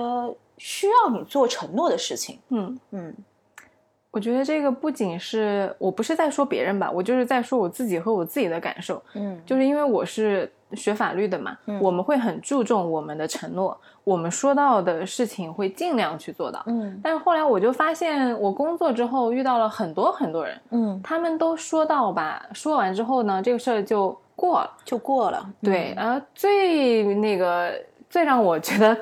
[0.59, 2.39] 需要你做承诺的事情。
[2.49, 3.15] 嗯嗯，
[4.11, 9.03] 我觉得这个不仅是我不是在说别人吧，我就是在说我自己和我自己的感受。
[9.15, 16.63] 嗯，就是因为我是学法律的嘛，我们会很注重我们的承诺，我们说到的事情会尽量去做到。
[16.67, 24.17] 嗯，但是后来我就发现，我工作之后遇到了很多很多人，嗯，他们都说到吧，说完之后呢，这个事儿就。
[24.37, 27.73] 过了就过了，对，呃，最那个
[28.11, 28.95] 最让我觉得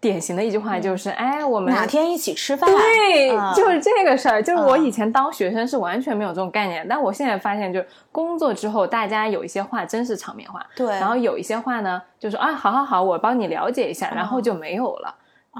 [0.00, 2.70] 典型的一句话就是，哎，我们哪天一起吃饭？
[2.70, 4.40] 对，就是这个事儿。
[4.40, 15.12] 就是我以前当学生是完全没有这种概念，但我现在发现，就是工作之后，大家有一些话真是场面话，对，然后有一些话呢，就说啊，好好好，我帮你了解一下，然后就没有了，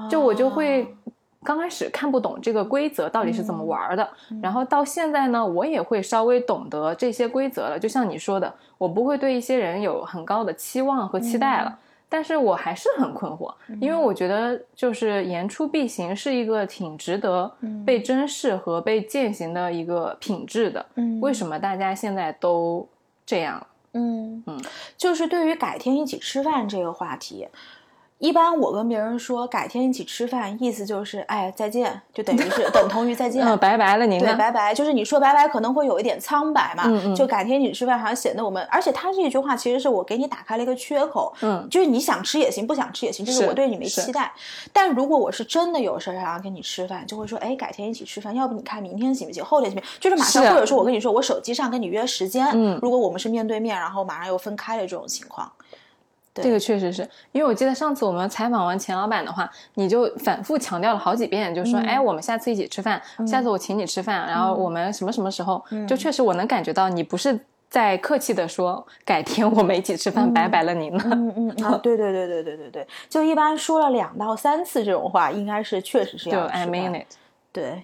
[0.09, 0.95] 就我就会。
[1.43, 4.07] 刚开始看不懂这个规则到底是怎么玩的，
[4.41, 7.79] 然后到现在呢，我也会稍微懂得这些规则了。
[7.79, 17.49] 就像你说的，我不会对一些人有很高的期望和期待了，但是我还是很困惑，因为我觉得就是言出必行是一个挺值得
[17.85, 20.85] 被珍视和被践行的一个品质的。
[20.95, 22.85] 嗯，为什么大家现在都
[23.25, 23.65] 这样？
[23.93, 24.61] 嗯嗯，
[24.97, 27.47] 就是对于改天一起吃饭这个话题。
[28.19, 34.19] 一般我跟别人说改天一起吃饭，意思就是哎再见，就等于是 等同于再见，拜拜了您。
[34.19, 44.29] 对，拜拜，就是你说拜拜可能会有一点苍白嘛，嗯嗯，就改天一起吃饭，好像显得我们，而且他这一句话其实是我给你打开了一个缺口，嗯，就是你想吃也行，不想吃也行，就是我对你没期待。
[44.73, 49.95] 但如果我是真的有事想要跟你吃饭，就会说哎改天一起吃饭，要不你看明天行不行，后天行不行？
[50.01, 55.49] 就是马上，或者说我跟你说我手机上跟你约时间，嗯，如果我们是面对面，然后马上又分开的这种情况。
[56.41, 71.03] 这个确实是因为我记得上次我们采访完钱老板的话，你就反复强调了好几遍，就说：“哎，我们下次一起吃饭，下次我请你吃饭，然后我们什么什么时候？”就确实我能感觉到你不是在客气的说改天我们一起吃饭，拜拜了您了。
[71.05, 77.15] 嗯嗯啊，对对对对对对对，就一般说了两到三次这种话，应该是确实是要 I mean it。
[77.51, 77.83] 对，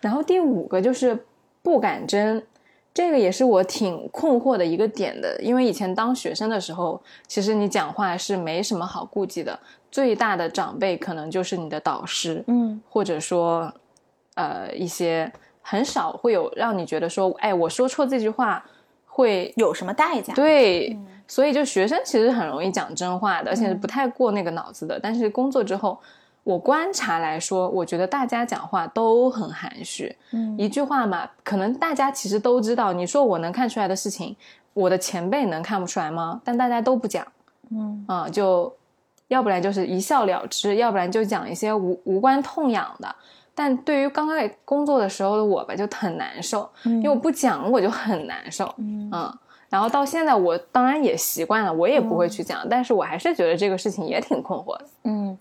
[0.00, 1.24] 然后第五个就是
[1.62, 2.42] 不敢争。
[2.98, 9.56] 这个也是我挺困惑的一个点的，因为以前当学生的时候，其实你讲话是没什么好顾忌的，
[9.88, 13.72] 最大的长辈可能就是你的导师，嗯，或者说，
[14.34, 15.32] 呃，一些
[15.62, 18.64] 很少会有让你觉得说，哎，我说错这句话
[19.06, 20.34] 会有什么代价？
[20.34, 25.96] 对，所以就学生其实很容易讲真话的，而且不太过那个脑子的，但是工作之后。
[26.48, 30.16] 我观察来说，我觉得大家讲话都很含蓄。
[30.30, 32.90] 嗯，一句话嘛，可能大家其实都知道。
[32.90, 34.34] 你说我能看出来的事情，
[34.72, 36.40] 我的前辈能看不出来吗？
[36.42, 37.22] 但大家都不讲。
[37.70, 38.74] 嗯啊，就
[39.26, 43.14] 要不然就是一笑了之，要不然就讲一些无无关痛痒的。
[43.54, 49.10] 但对于刚开始工作的时候的我吧，就很难受，因为我不讲我就很难受，嗯。
[49.68, 54.84] 然后到现在，我当然也习惯了，我也不会去讲，但是我还是觉得这个事情也挺困惑的。
[55.04, 55.36] 嗯，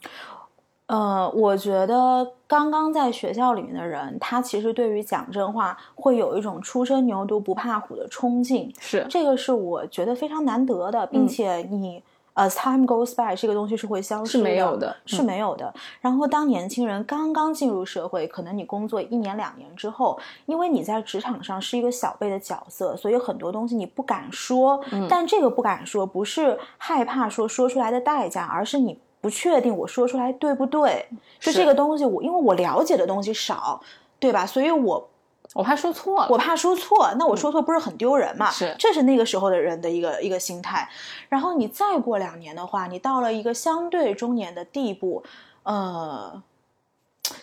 [0.87, 12.03] 呃，我觉得刚刚在学校里面的人，他其实对于讲真话会有一种初生牛犊不怕虎的冲劲，是这个是我觉得非常难得的，并且你。
[12.39, 15.73] As time goes by，这个东西是会消失的，是没有的，是没有的。
[15.99, 24.79] 然后，当年轻人刚刚进入社会，可能你工作一年两年之后，因为你在职场上是一个小辈的角色，所以很多东西你不敢说。
[25.09, 31.07] 但这个不敢说，不是害怕说说出来的代价，而是你不确定我说出来对不对。
[31.39, 33.81] 是这个东西，我因为我了解的东西少，
[34.19, 34.45] 对吧？
[34.45, 35.09] 所以我。
[35.53, 38.51] 我怕说错，我怕说错，那我说错不是很丢人嘛？
[38.51, 40.87] 是，这是那个时候的人的一个一个心态。
[41.29, 45.23] 然后你再过两年的话，你到了一个相对中年的地步，
[45.63, 46.43] 呃，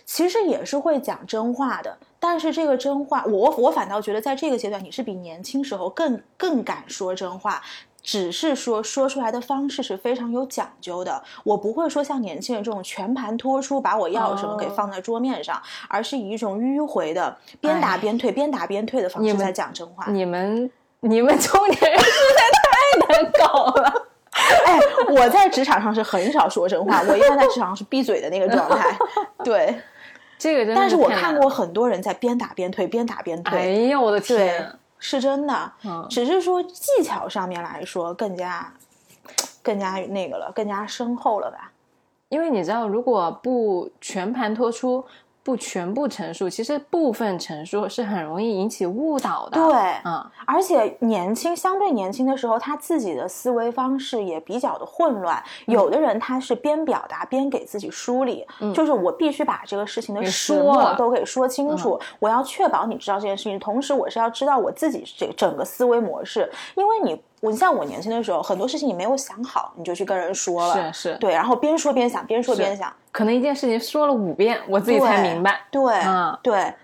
[0.04, 1.96] 其实也是会讲真话的。
[2.20, 7.62] 但是这个真话，我我反倒觉得在这个阶段，你是比年轻时候更更敢说真话。
[8.04, 20.04] 只是说说出来的方式是非常有讲究的，我不会说像年轻人这种全盘托出，把我要什么给放在桌面上，而是以一种迂回的，边打边退，边打边退的方式在讲真话。
[20.08, 23.92] 你们你们中年人实在太难搞了。
[24.66, 24.78] 哎，
[25.08, 28.94] 我在职场上是很少说真话，我一般在职场上是闭嘴的那个状态。
[29.42, 29.80] 对，
[30.36, 33.58] 这个真的，但是我看过很多人在边打边退，边打边退。
[33.58, 34.70] 哎呀，我的天！
[35.06, 35.70] 是真的，
[36.08, 38.72] 只是说技巧上面来说更加，
[39.62, 41.70] 更加那个了，更加深厚了吧？
[42.30, 45.04] 因为你知道，如果不全盘托出。
[45.44, 49.62] 不全部陈述，其实部分陈述是很容易引起误导的。
[49.62, 49.74] 对，
[50.04, 55.40] 嗯，而且年轻相对年轻的时候，他自己的思维方式也比较的混乱。
[55.66, 67.20] 有的人他是边表达边给自己梳理，就是我必须把这个事情的始末都给说清楚，我要确保你知道这件事情，同时我是要知道我自己这整个思维模式，因为你。
[67.40, 76.74] 我像我年轻的时候，很多事情你没有想好，你就去跟人说了，是是，对，然后边说边想，边说边想，可能一件事情说了五遍，我自己才明白，对，嗯，对，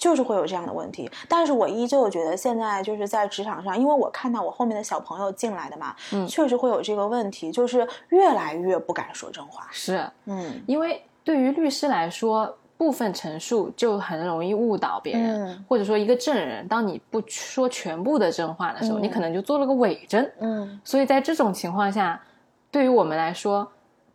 [0.00, 1.08] 就是会有这样的问题。
[1.28, 12.58] 但是我依旧觉得现在就是在职场上，因为我看到我后面的小朋友进来的嘛，嗯，确实会有这个问题，就是越来越不敢说真话，是，嗯，因为对于律师来说。
[12.78, 20.24] 部分陈述就很容易误导别人，或者说一个证人，当你不说全部的真话的时候，你可能就做了个伪证。
[20.38, 22.22] 嗯，所以在这种情况下，
[22.70, 23.68] 对于我们来说，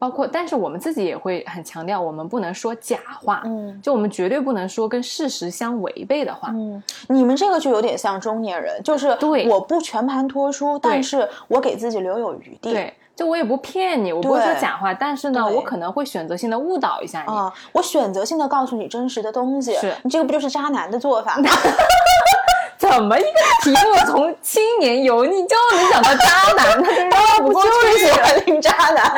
[0.03, 3.41] 包括但是我们自己也会很强调，我们不能说假话。
[3.45, 6.49] 嗯，就我们绝对不能说跟事实相违背的话。
[6.51, 12.73] 嗯，你们这个就有点像中年人，就是对，我不全盘托出，但是我给自己留有余地。
[12.73, 12.93] 对。
[13.15, 17.33] 就我也不骗你，我不会说假话，但是呢，我可能会选择性的误导一下你。
[17.33, 19.71] 啊，我选择性的告诉你真实的东西。
[19.75, 21.37] 是你这个不就是渣男的做法？
[22.83, 23.27] 怎么一个
[23.63, 26.83] 题目从青年油腻就能想到渣男？
[27.09, 29.09] 他不就是喜欢听渣男？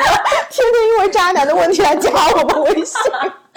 [0.50, 2.96] 天天因为渣男的问题来加我们微信。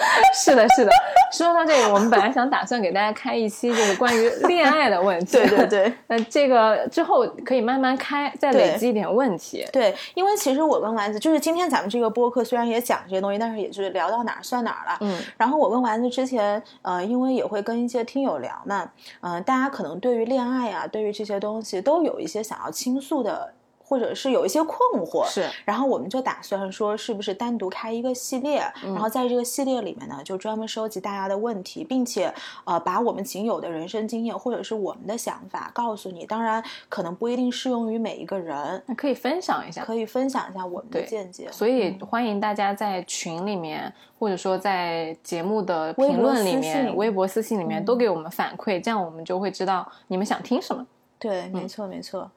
[0.34, 0.90] 是的，是的。
[1.32, 5.32] 说到这个，我们本来想打算给大家开一期，就是关于恋爱的问题。
[5.38, 5.92] 对对对。
[6.08, 9.66] 那这个之后可以慢慢开，再累积一点问题。
[9.72, 14.98] 对，因为其实我跟丸子，就是今天咱们这个播客虽然也讲这些东西，但是也就是聊到哪儿算哪儿了。
[15.00, 15.20] 嗯。
[15.36, 18.90] 然后我跟丸子之前，呃，因为也会跟一些听友聊嘛，
[19.20, 23.52] 嗯，大家可能对于恋爱啊，对于这些东西都有一些想要倾诉的。
[23.90, 32.32] 或者是有一些困惑，是，然后我们就打算说，是不是单独开一个系列，然后在这个系列里面呢，就专门收集大家的问题，并且
[32.62, 36.24] 呃，把我们仅有的人生经验或者是我们的想法告诉你。
[36.24, 41.48] 当然，可能不一定适用于每一个人，那可以分享一下，可以分享一下我们的见解。
[41.50, 50.86] 所以欢迎大家在群里面，或者说在节目的评论里面、微博私信里面都给我们反馈，这样我们就会知道你们想听什么。
[51.18, 52.30] 对，没错，没错。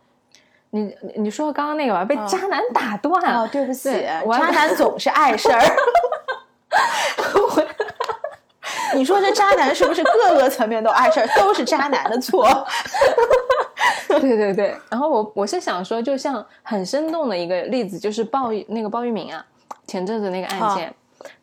[0.73, 3.91] 你你说刚刚那个吧，被渣男打断哦，对不起，
[4.31, 5.61] 渣男总是碍事儿。
[8.95, 12.47] 你说这渣男是不是各个层面都碍事儿，都是渣男的错？
[14.07, 14.75] 对对对。
[14.89, 19.45] 然后我我是想说，就像很生动的一个例子，就是鲍那个鲍玉明啊，
[19.85, 20.93] 前阵子那个案件。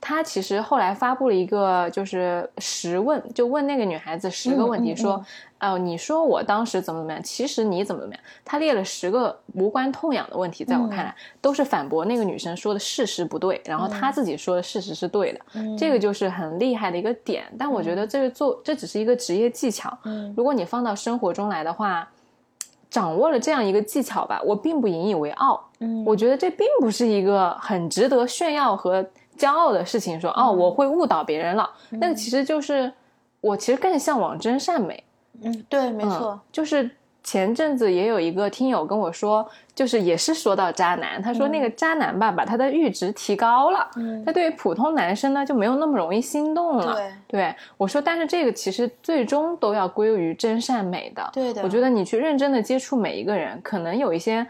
[0.01, 5.25] 他其实后来发布了一个，就是十问，就问那个女孩子十个问题，说，
[5.61, 8.23] 哦，你说我当时怎么怎么样，其实你怎么怎么样？
[8.45, 15.41] 他列了十个无关痛痒的问题，在我看来都是反驳那个女生说的事实不对，然后他自己说的事实是对的，
[15.79, 17.45] 这个就是很厉害的一个点。
[17.59, 19.97] 但我觉得这个做这只是一个职业技巧，
[20.37, 22.09] 如果你放到生活中来的话，
[22.89, 25.69] 掌握了这样一个技巧吧，我并不引以为傲，
[26.05, 29.07] 我觉得这并不是一个很值得炫耀和。
[29.39, 31.71] 骄傲的事情，说哦，我会误导别人了。
[31.89, 32.93] 那个其实就是
[33.41, 35.03] 我其实更向往真善美。
[35.43, 36.91] 嗯，对，没错，就是。
[37.23, 46.95] 前阵子也有一个听友跟我说，就是也是说到渣男，他说那个渣男吧，把他的阈值提高了，嗯，他对于普通男生呢就没有那么容易心动了。
[46.95, 51.29] 对，对我说，但是这个其实最终都要归于真善美的。
[51.31, 54.45] 对的，我觉得你去认真的接触每一个人，可能有一些。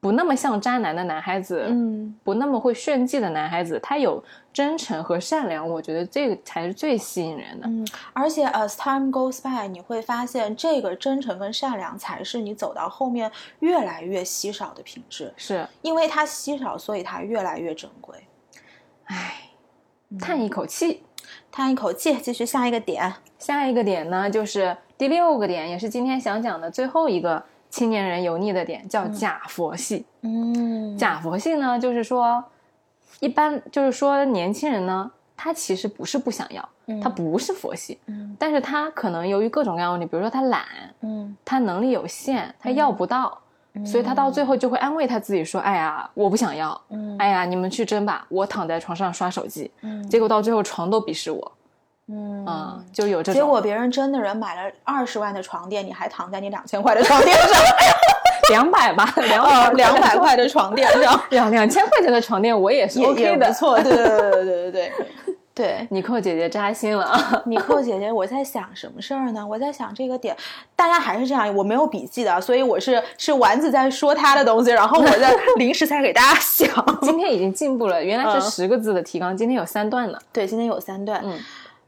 [0.00, 4.22] 不那么像渣男的男孩子，嗯，不那么会炫技的男孩子，他有
[4.52, 7.66] 真诚和善良，我觉得这个才是最吸引人的。
[7.66, 13.28] 嗯，而且 as time goes by，你会发现这个真诚跟善良才是你走到后面
[13.58, 15.34] 越来越稀少的品质。
[15.36, 18.16] 是因为它稀少，所以它越来越珍贵。
[19.06, 19.50] 唉，
[20.20, 21.02] 叹一口气，
[21.50, 23.12] 叹一口气，继续下一个点。
[23.40, 27.42] 下一个点呢，就是第六个点，也是今天想讲的最后一个。
[27.70, 32.42] 青年人油腻的点叫假佛系，嗯，假佛系呢，就是说，
[33.20, 36.66] 一般就是说年轻人呢，他其实不是不想要，
[37.02, 40.64] 他不是佛系，嗯，但是他可能由于各种各样的问题，比如说他懒，
[41.02, 43.38] 嗯，他能力有限，他要不到，
[43.84, 51.52] 所以他到最后就会安慰他自己说，哎呀，我不想要，嗯，哎呀，你们去争吧，我躺在床上刷手机，嗯，结果到最后床都鄙视我。
[52.10, 57.50] 嗯就有这结果，别人真的人买了二十万的床垫，你还躺在你两千块的床垫上，
[58.50, 59.44] 两百吧，两
[59.76, 64.92] 两百块的床垫上， 两两千块钱的床垫我也是 OK 的，不错，对对对对对对
[65.54, 67.42] 对，尼克姐姐扎心了啊！
[67.46, 69.44] 尼克姐姐，我在想什么事儿呢？
[69.44, 70.36] 我在想这个点，
[70.76, 76.68] 大家还是这样，我没有笔记的，所以我是是丸子在说他的东西，然后我在临时才给大家想。
[77.02, 80.18] 今天已经进步了，原来是十个字的提纲，今天有三段呢。
[80.32, 81.36] 对，今天有三段，嗯。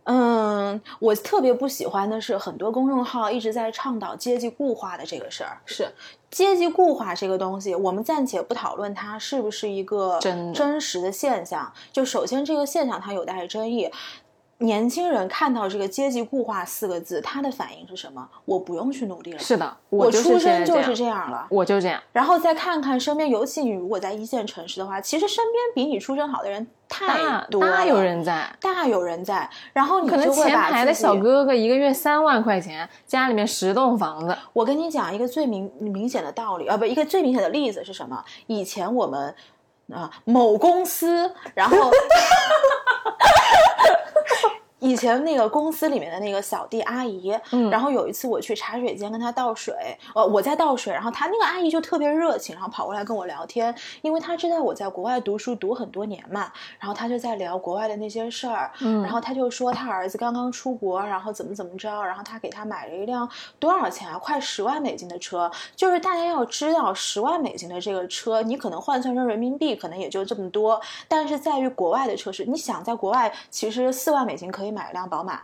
[0.04, 5.58] 嗯，我特别不喜欢的是，很多公众号一直在倡导阶级固化的这个事儿。
[5.66, 5.88] 是
[6.30, 11.72] 阶级固化这个东西，我们暂且不讨论它是不是一个真真实的现象。
[11.92, 13.90] 就首先这个现象它有待争议。
[14.60, 18.28] 年轻人看到这个阶级固化四个字，他的反应是什么？
[18.44, 19.38] 我不用去努力了。
[19.38, 21.98] 是的，我出生就是这样了，我就这样。
[22.12, 29.48] 然后再看看身边，尤其你如果在一线城市的话，其实身边比你出身好的人太多，大有人在，大有人在。
[29.72, 34.36] 然后你可能前排的小哥哥一个月三万块钱，家里面十栋房子。
[34.52, 38.22] 我跟你讲一个最明明显的道理啊，不，一个最明显的例子是什么？
[38.46, 39.34] 以前我们
[39.90, 41.90] 啊某公司，然后。
[44.80, 49.74] 以前那个公司里面的那个扫地阿姨，嗯，然后有一次我去茶水间跟她倒水，
[50.14, 63.28] 呃，我在倒水，然后她那个阿姨就特别热情，然后跑过来跟我聊天，因为她知道我在国外读书读很多年嘛，然后她就在聊国外的那些事儿，嗯，然后她就说她儿子刚刚出国，然后怎么怎么着，然后她给他买了一辆
[63.58, 74.69] 多少钱啊，快十万美金的车，就是大家要知道十万美金的这个车，你可能换算成人民币可能也就这么多，但是在于国外的车是，你想在国外其实四万美金可以。
[74.70, 75.42] 买一辆宝马，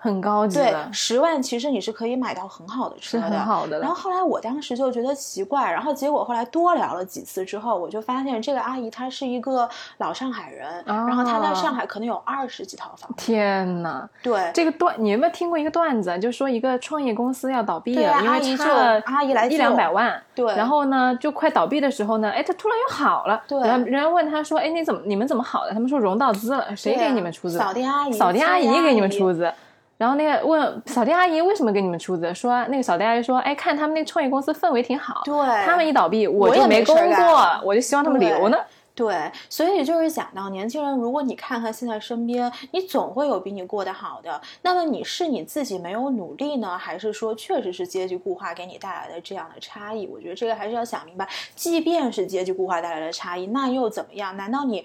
[0.00, 3.80] 很高级对，十万其实你是可以买到很好的车的，很好的。
[3.80, 9.68] 然后后来我当时就觉得奇怪，然后结果后来多聊了几次之后，我就发现这个阿姨她是一个
[9.98, 13.10] 老上海人，然后她在上海可能有二十几套房。
[13.16, 14.08] 天哪！
[14.22, 16.16] 对这个段，你有没有听过一个段子？
[16.20, 20.22] 就说一个创业公司要倒闭了，因为差阿姨来一两百万。
[20.32, 23.42] 对，然后呢，就快倒闭的时候呢，哎，她突然又好了。
[23.48, 27.58] 对，然后人家问她说：“哎，你怎么你们怎么好的？”他们说融到资了，谁给你们出资？
[27.58, 29.52] 扫地阿姨，扫地阿姨给你们出资。
[29.98, 32.32] 然后那个问扫地阿姨为什么给你们出资？
[32.32, 35.34] 说那个扫地阿姨说：“哎，看他们那创业公司氛围挺好，对，
[35.66, 38.56] 他们一倒闭我就没工作，我就希望他们留呢。”
[38.94, 44.40] 对，所以就是讲到年轻人，如果你看看现在身边，你总会有比你过得好的。
[44.62, 50.08] 那么你是你自己没有努力呢，还是说确实是阶级固化给你带来的这样的差异？
[50.12, 51.28] 我觉得这个还是要想明白。
[51.54, 54.36] 即便是阶级固化带来的差异，那又怎么样？
[54.36, 54.84] 难道你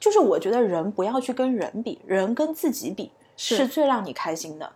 [0.00, 3.12] 就是我觉得人不要去跟人比，人跟自己比
[3.42, 4.70] 是最让你开心的。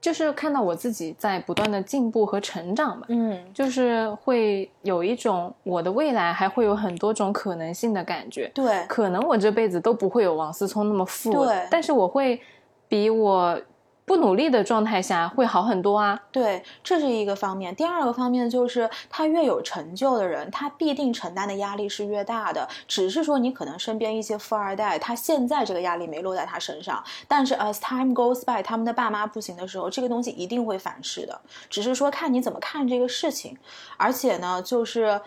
[0.00, 8.48] 就是看到我自己在不断的进步和成长吧，嗯，就是会有一种我的未来还会有很多种可能性的感觉。
[8.54, 12.40] 对，可能我这辈子都不会有王思聪那么富，对，但是我会
[12.88, 13.60] 比我。
[14.08, 16.18] 不努力的状态下会好很多啊！
[16.32, 17.72] 对，这是一个方面。
[17.76, 22.66] 第二个方面就是，他越有成就的人，他必定承担的压力是越大的。
[22.88, 31.40] 只是说，你可能身边一些富二代，他现在这个压力没落在他身上，但是 as time goes by，他们的爸妈不行的时候，这个东西一定会反噬的。
[31.68, 33.56] 只是说看你怎么看这个事情。
[33.98, 35.20] 而且呢，就是，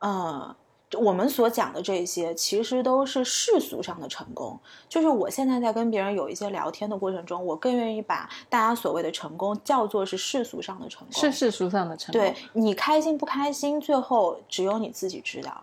[0.00, 0.54] 嗯。
[0.98, 4.58] 我们所讲的这些，其实都是世俗上的成功。
[4.88, 12.20] 就是我现在在跟别人有一些聊天的过程中，我更愿意把大家所谓的成功叫做是世俗上的成功，是世俗上的成功。
[12.20, 15.62] 对你开心不开心，最后只有你自己知道。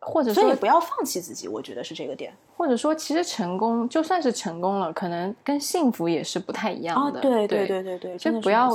[0.00, 2.32] 或者说所以不要放弃自己，我觉得是这个点。
[2.56, 7.20] 或者说，其实成功就算是成功了，可能跟幸福也是不太一样的。
[7.20, 8.70] 对对对对对，就不要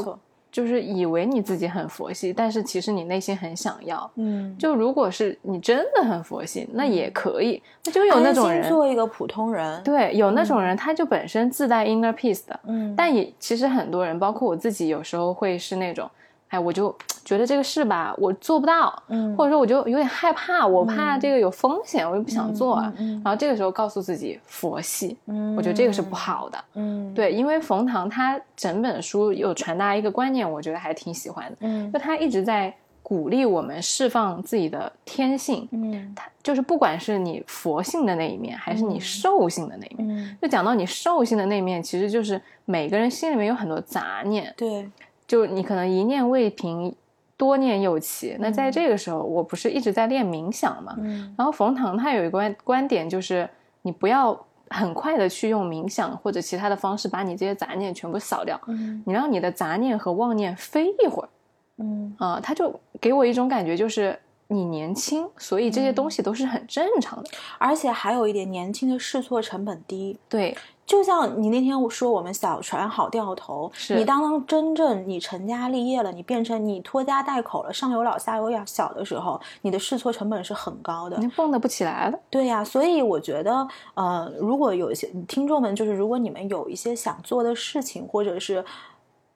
[0.53, 4.09] 就是以为你自己很佛系，但是其实你内心很想要。
[4.15, 7.61] 嗯，就如果是你真的很佛系，那也可以。
[7.83, 12.59] 那就有那种人做一个普通人，对，有那种人他就本身自带 inner peace 的。
[12.67, 16.09] 嗯，但也其实很多人，包括我自己，有时候会是那种。
[16.53, 16.95] 哎，我就
[17.25, 44.89] 觉得这个事吧，我做不到，嗯，或者说我就有点害怕，我怕这个有风险，我又不想做，嗯，然后这个时候告诉自己佛系，嗯，我觉得这个是不好的，嗯，对，因为冯唐他整本书有传达一个观念，我觉得还挺喜欢的，嗯，就他一直在鼓励我们释放自己的天性，嗯，他就是不管是你佛性的那一面，还是你兽性的那一面，嗯，就讲到你兽性的那一面，其实就是每个人心里面有很多杂念，对，
[45.27, 46.95] 就你可能一念未平。
[47.35, 50.95] 多念又起，那在这个时候，我不是一直在练冥想嘛？
[50.99, 53.49] 嗯，然后冯唐他有一个观观点，就是
[53.81, 61.29] 你不要很快的去用冥想或者其他的方式把你这些杂念全部扫掉，嗯，你让你的杂念和妄念飞一会儿，
[61.77, 64.17] 嗯啊，他就给我一种感觉，就是
[64.47, 70.55] 你年轻，所以这些东西都是很正常的，而且还有一点，年轻的试错成本低，对。
[70.85, 82.19] 就像你那天说我们小船好掉头，你当当真正你成家立业了，你变成你拖家带口了，上有老下有小的时候，你的试错成本是很高的，你蹦跶不起来了。
[82.29, 88.63] 对呀，所以我觉得，呃，如果有一些听众们，就是如果你们有一些想做的事情，或者是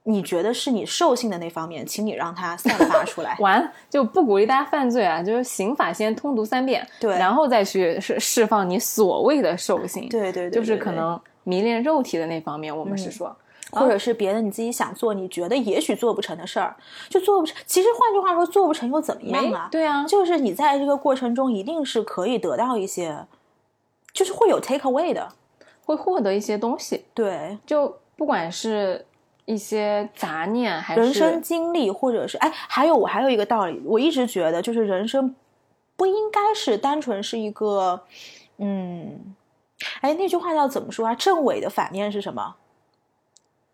[0.04, 3.38] 你觉得是你兽性的那方面，请你让它散发出来。
[3.42, 10.10] 完就不鼓励大家犯罪啊，就是刑法先通读三遍，对，然后再去释释放你所谓的兽性。
[10.10, 11.20] 对对对，就是可能。
[11.48, 13.34] 迷恋肉体的那方面，我们是说，
[13.72, 16.76] 或者是别的你自己想做，你觉得也许做不成的事儿，
[17.08, 17.56] 就做不成。
[17.66, 19.70] 其实换句话说，做不成又怎么样啊？
[19.72, 23.26] 对啊，就是你在这个过程中一定是可以得到一些，
[24.12, 25.30] 就是会有 take away 的，
[25.86, 27.06] 会获得一些东西。
[27.14, 29.06] 对，就不管是
[29.46, 35.34] 一些杂念，还是人生经历，或者是哎，还有我还有一个道理，我一直觉得就是人生
[35.96, 38.02] 不应该是单纯是一个，
[38.58, 39.34] 嗯。
[40.02, 41.16] 哎，那句话要怎么说啊？
[41.16, 42.56] 正伪的反面是什么？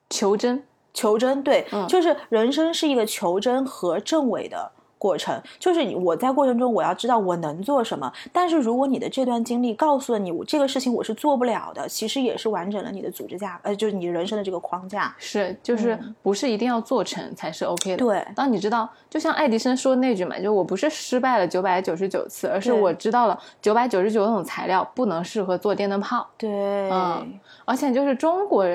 [0.09, 4.71] 求真，求真，对，就是人生是一个求真和正伪的。
[5.03, 15.13] 过程就是我在过程中我要知道我能做什么，但是如果你的这段经历告诉了你我这个事情我是做不了的，其实也是完整了你的组织架，呃，就是你人生的这个框架。
[15.17, 17.97] 是，就是不是一定要做成才是 OK 的。
[17.97, 26.25] 对，当你知道，就像爱迪生说的那句嘛，就我不是失败了九百九十九次，而是我知道了九百九十九种材料不能适合做电灯泡。
[26.37, 28.65] 对，嗯，而且就是中国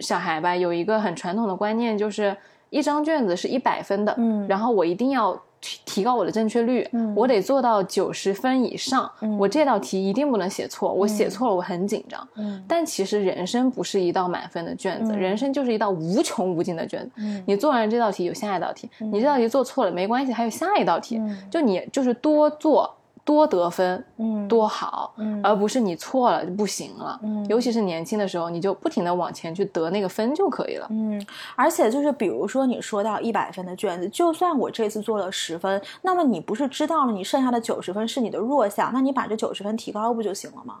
[0.00, 2.34] 小孩吧，有一个很传统的观念，就是
[2.70, 5.38] 一张卷子是一百分的，嗯，然后我一定要。
[5.84, 9.10] 提高我的正确率，我得做到九十分以上。
[9.38, 12.26] 我这道题一定不能写错，我写错了我很紧张。
[12.66, 17.10] 但其实人生不是一道满分的卷子，人生就是一道无穷无尽的卷子。
[17.46, 21.20] 你做完这道题有下一道题，你这道题做错了没关系，还有下一道题。
[21.50, 22.94] 就你就是多做。
[23.24, 31.24] 多得分，嗯，多好，嗯，而不是你错了就不行了，嗯，尤其是年轻的时候，你就不停的往前去得那个分就可以了，嗯，
[31.56, 40.80] 而且就是比如说你说到一百分的卷子，就算我这次做了十分，那么你不是知道了你剩下的九十分是你的弱项，那你把这九十分提高不就行了吗？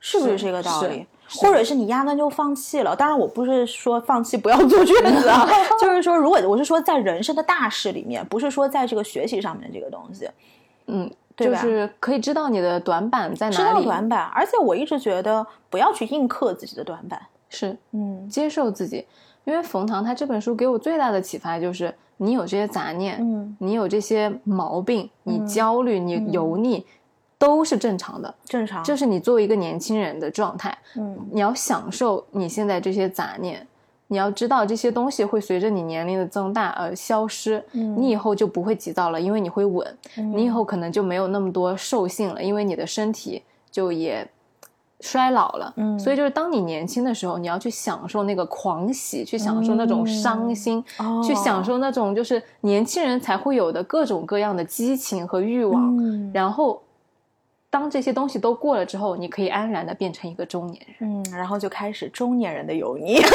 [0.00, 1.06] 是不是这个道理？
[1.28, 2.94] 或者是你压根就放弃了？
[2.94, 5.48] 当然，我不是说放弃不要做卷子啊，
[5.80, 10.28] 就是说，如果我是说在人生的大事里面，不是说在这个学习上面的这个东西，
[10.86, 11.10] 嗯。
[11.44, 19.06] 就是可以知道你的短板在哪里，知道短板，而且我一直觉得不要去硬克自己的短板，是，嗯，接受自己。
[19.44, 26.84] 因为冯唐他这本书给我最大的启发就是，你有这些杂念，嗯，你有这些毛病，你焦虑，你油腻，
[27.38, 33.66] 都是正常的，正常，这是你作为一个年轻人的状态，嗯，你要享受你现在这些杂念。
[34.12, 39.86] 你要知道这些东西会随着你年龄的增大而消失，你以后就不会急躁了，因为你会稳，
[40.34, 43.40] 你以后可能就没有那么多兽性了，因为你的身体
[43.70, 44.28] 就也
[44.98, 45.72] 衰老了。
[45.76, 50.84] 嗯，所以就是当你年轻的时候，你要去享受那个狂喜，去享受那种伤心，
[51.24, 56.82] 去享受那种就是年轻人才会有的各种各样的激情和欲望，然后。
[57.70, 63.22] 当这些东西都过了之后，你可以安然的变成一个中年人，嗯，然后就开始中年人的油腻。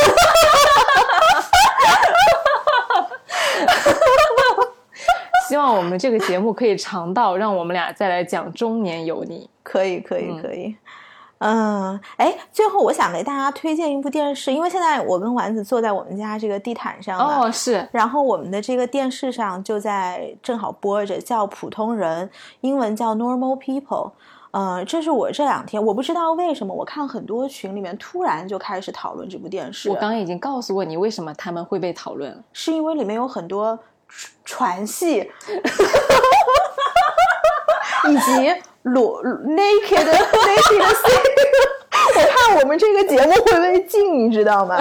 [5.48, 9.50] 希望我们这个节目可以尝到让我们俩再来讲中年油腻。
[9.64, 10.68] 可以，可以，可以。
[10.68, 10.76] 嗯，
[12.18, 22.28] 哎，最后我想给大家推荐一部电视，因为现在我跟丸子坐在我们家这个地毯上哦，是，然后我们的这个电视上就在正好播着叫《普通人》，
[22.62, 24.12] 英文叫 Normal People。
[24.58, 29.90] 嗯，这是我这两天我不知道为什么，我看很多群里面突然就开始讨论这部电视。
[29.90, 33.78] 我刚刚已经告诉过你为什么他们会被讨论，是因为里面有很多
[34.46, 35.20] 传戏，
[38.08, 38.56] 以及
[38.86, 40.86] 裸 naked naked，
[42.16, 44.80] 我怕我们这个节目会被禁，你知道吗？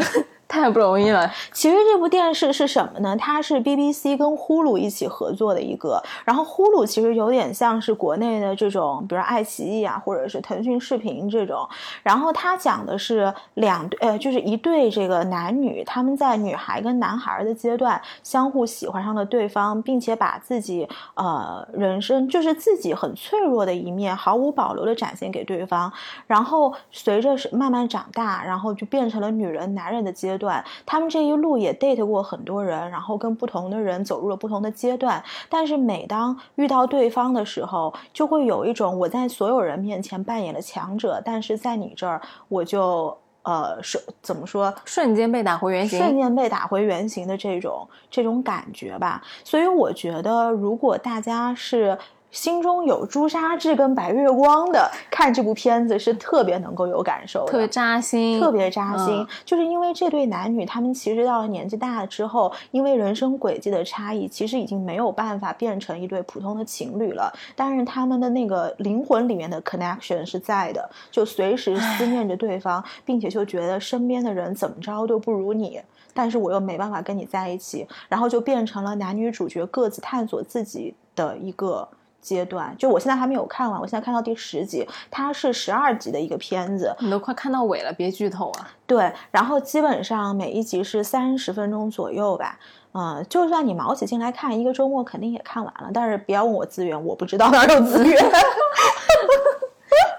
[0.55, 1.29] 太不容易了。
[1.53, 3.17] 其实这部电视是什么呢？
[3.17, 6.01] 它是 BBC 跟呼噜一起合作的一个。
[6.25, 11.69] 然后呼噜其实有点像是国内的这种，比如爱奇艺啊，或者是腾讯视频这种。
[12.05, 25.93] 然后它讲的是两，呃，就是一对这个男女，他们在女孩跟男孩的阶段相互喜欢上了对方，并且把自己呃人生就是自己很脆弱的一面毫无保留的展现给对方。
[26.29, 30.44] 然后随着是慢慢长大，然后就变成了女人男人的阶段。
[30.85, 35.23] 他们这一路也 date 过很多人，然后跟不同的人走入了不同的阶段。
[35.49, 49.23] 但是每当遇到对方的时候，就会有一种我在所有人面前扮演了强者，但是在你这儿我就呃是怎么说，瞬间被打回原形，瞬间被打回原形的这种这种感觉吧。
[49.45, 51.99] 所以我觉得，如果大家是。
[52.35, 59.25] 心中有朱砂痣跟白月光的，看这部片子是特别能够有感受的，特别扎心，特别扎心。
[59.45, 67.33] 就是因为这对男女，他们其实到了年纪大了之后，因为人生轨迹的差异，其实已经没有办法变成一对普通的情侣了。
[67.55, 75.81] 但是他们的那个灵魂里面的 connection 是在的，就随时思念着对方，并且就觉得身边的人怎么着都不如你，
[76.13, 81.87] 但是我又没办法跟你在一起，然后就变成了男女主角各自探索自己的一个。
[82.25, 88.71] 阶段就我现在还没有看完，我现在看到第十集，它是十二集的一个片子，你都快看到尾了，别剧透啊。
[88.87, 92.59] 对，然后基本上每一集是三十分钟左右吧，
[92.93, 95.91] 嗯，就算你卯起劲来看，一个周末肯定也看完了。
[95.93, 98.19] 但是不要问我资源，我不知道哪有资源。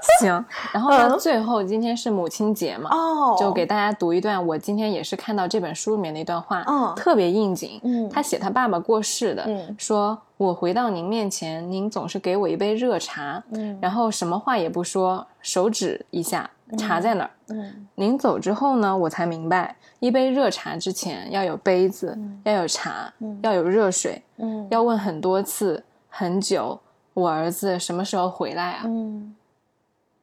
[0.21, 1.17] 行，然后呢？
[1.17, 7.79] 最后今天是母亲节嘛，哦，就给大家读一段我今天也是看到这本书里面的一段话，嗯，特别应景。
[7.83, 17.31] 嗯，他写他爸爸过世的，嗯，说我回到您面前，您总是给我一杯热茶，嗯，然后什么话也不说，手指一下，茶在哪儿？
[17.49, 26.79] 嗯，您走之后呢，我才明白，一杯热茶之前要有杯子，要有茶，要有热水，嗯，要问很多次，很久，
[27.13, 28.83] 我儿子什么时候回来啊？
[28.85, 29.35] 嗯。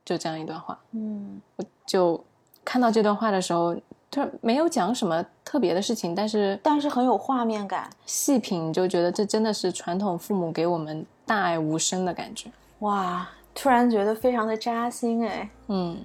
[0.05, 2.23] 就这样一段话，嗯，我就
[2.65, 3.75] 看到这段话的时候，
[4.11, 12.51] 突然没有讲什么特别的事情，但是但是很有画面感，细品就觉得这真的是传统父母给我们大爱无声的感觉，
[12.81, 15.97] 哇，突然觉得非常的扎心哎，嗯，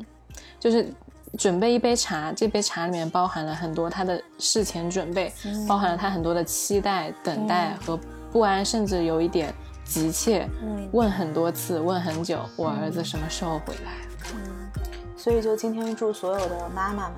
[0.59, 0.93] 就是
[1.37, 5.33] 准备一杯茶，这杯茶里面包含了很多他的事前准备，
[5.67, 7.99] 包含了他很多的期待、等待和
[8.31, 9.53] 不安，甚至有一点。
[9.87, 13.91] 急切，嗯，问很多次，问很久，我儿子什么时候回来？
[14.33, 14.83] 嗯，
[15.15, 17.13] 所以就今天祝所有的妈妈们，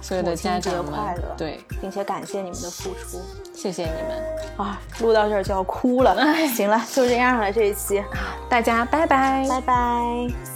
[0.00, 3.20] 所有的家长们快乐，对，并且感谢你们的付出，
[3.54, 4.22] 谢谢你们。
[4.56, 4.78] 啊！
[5.00, 6.14] 录到这儿就要哭了，
[6.54, 8.02] 行了，就这样了，这一期，
[8.48, 10.49] 大家拜拜，拜拜。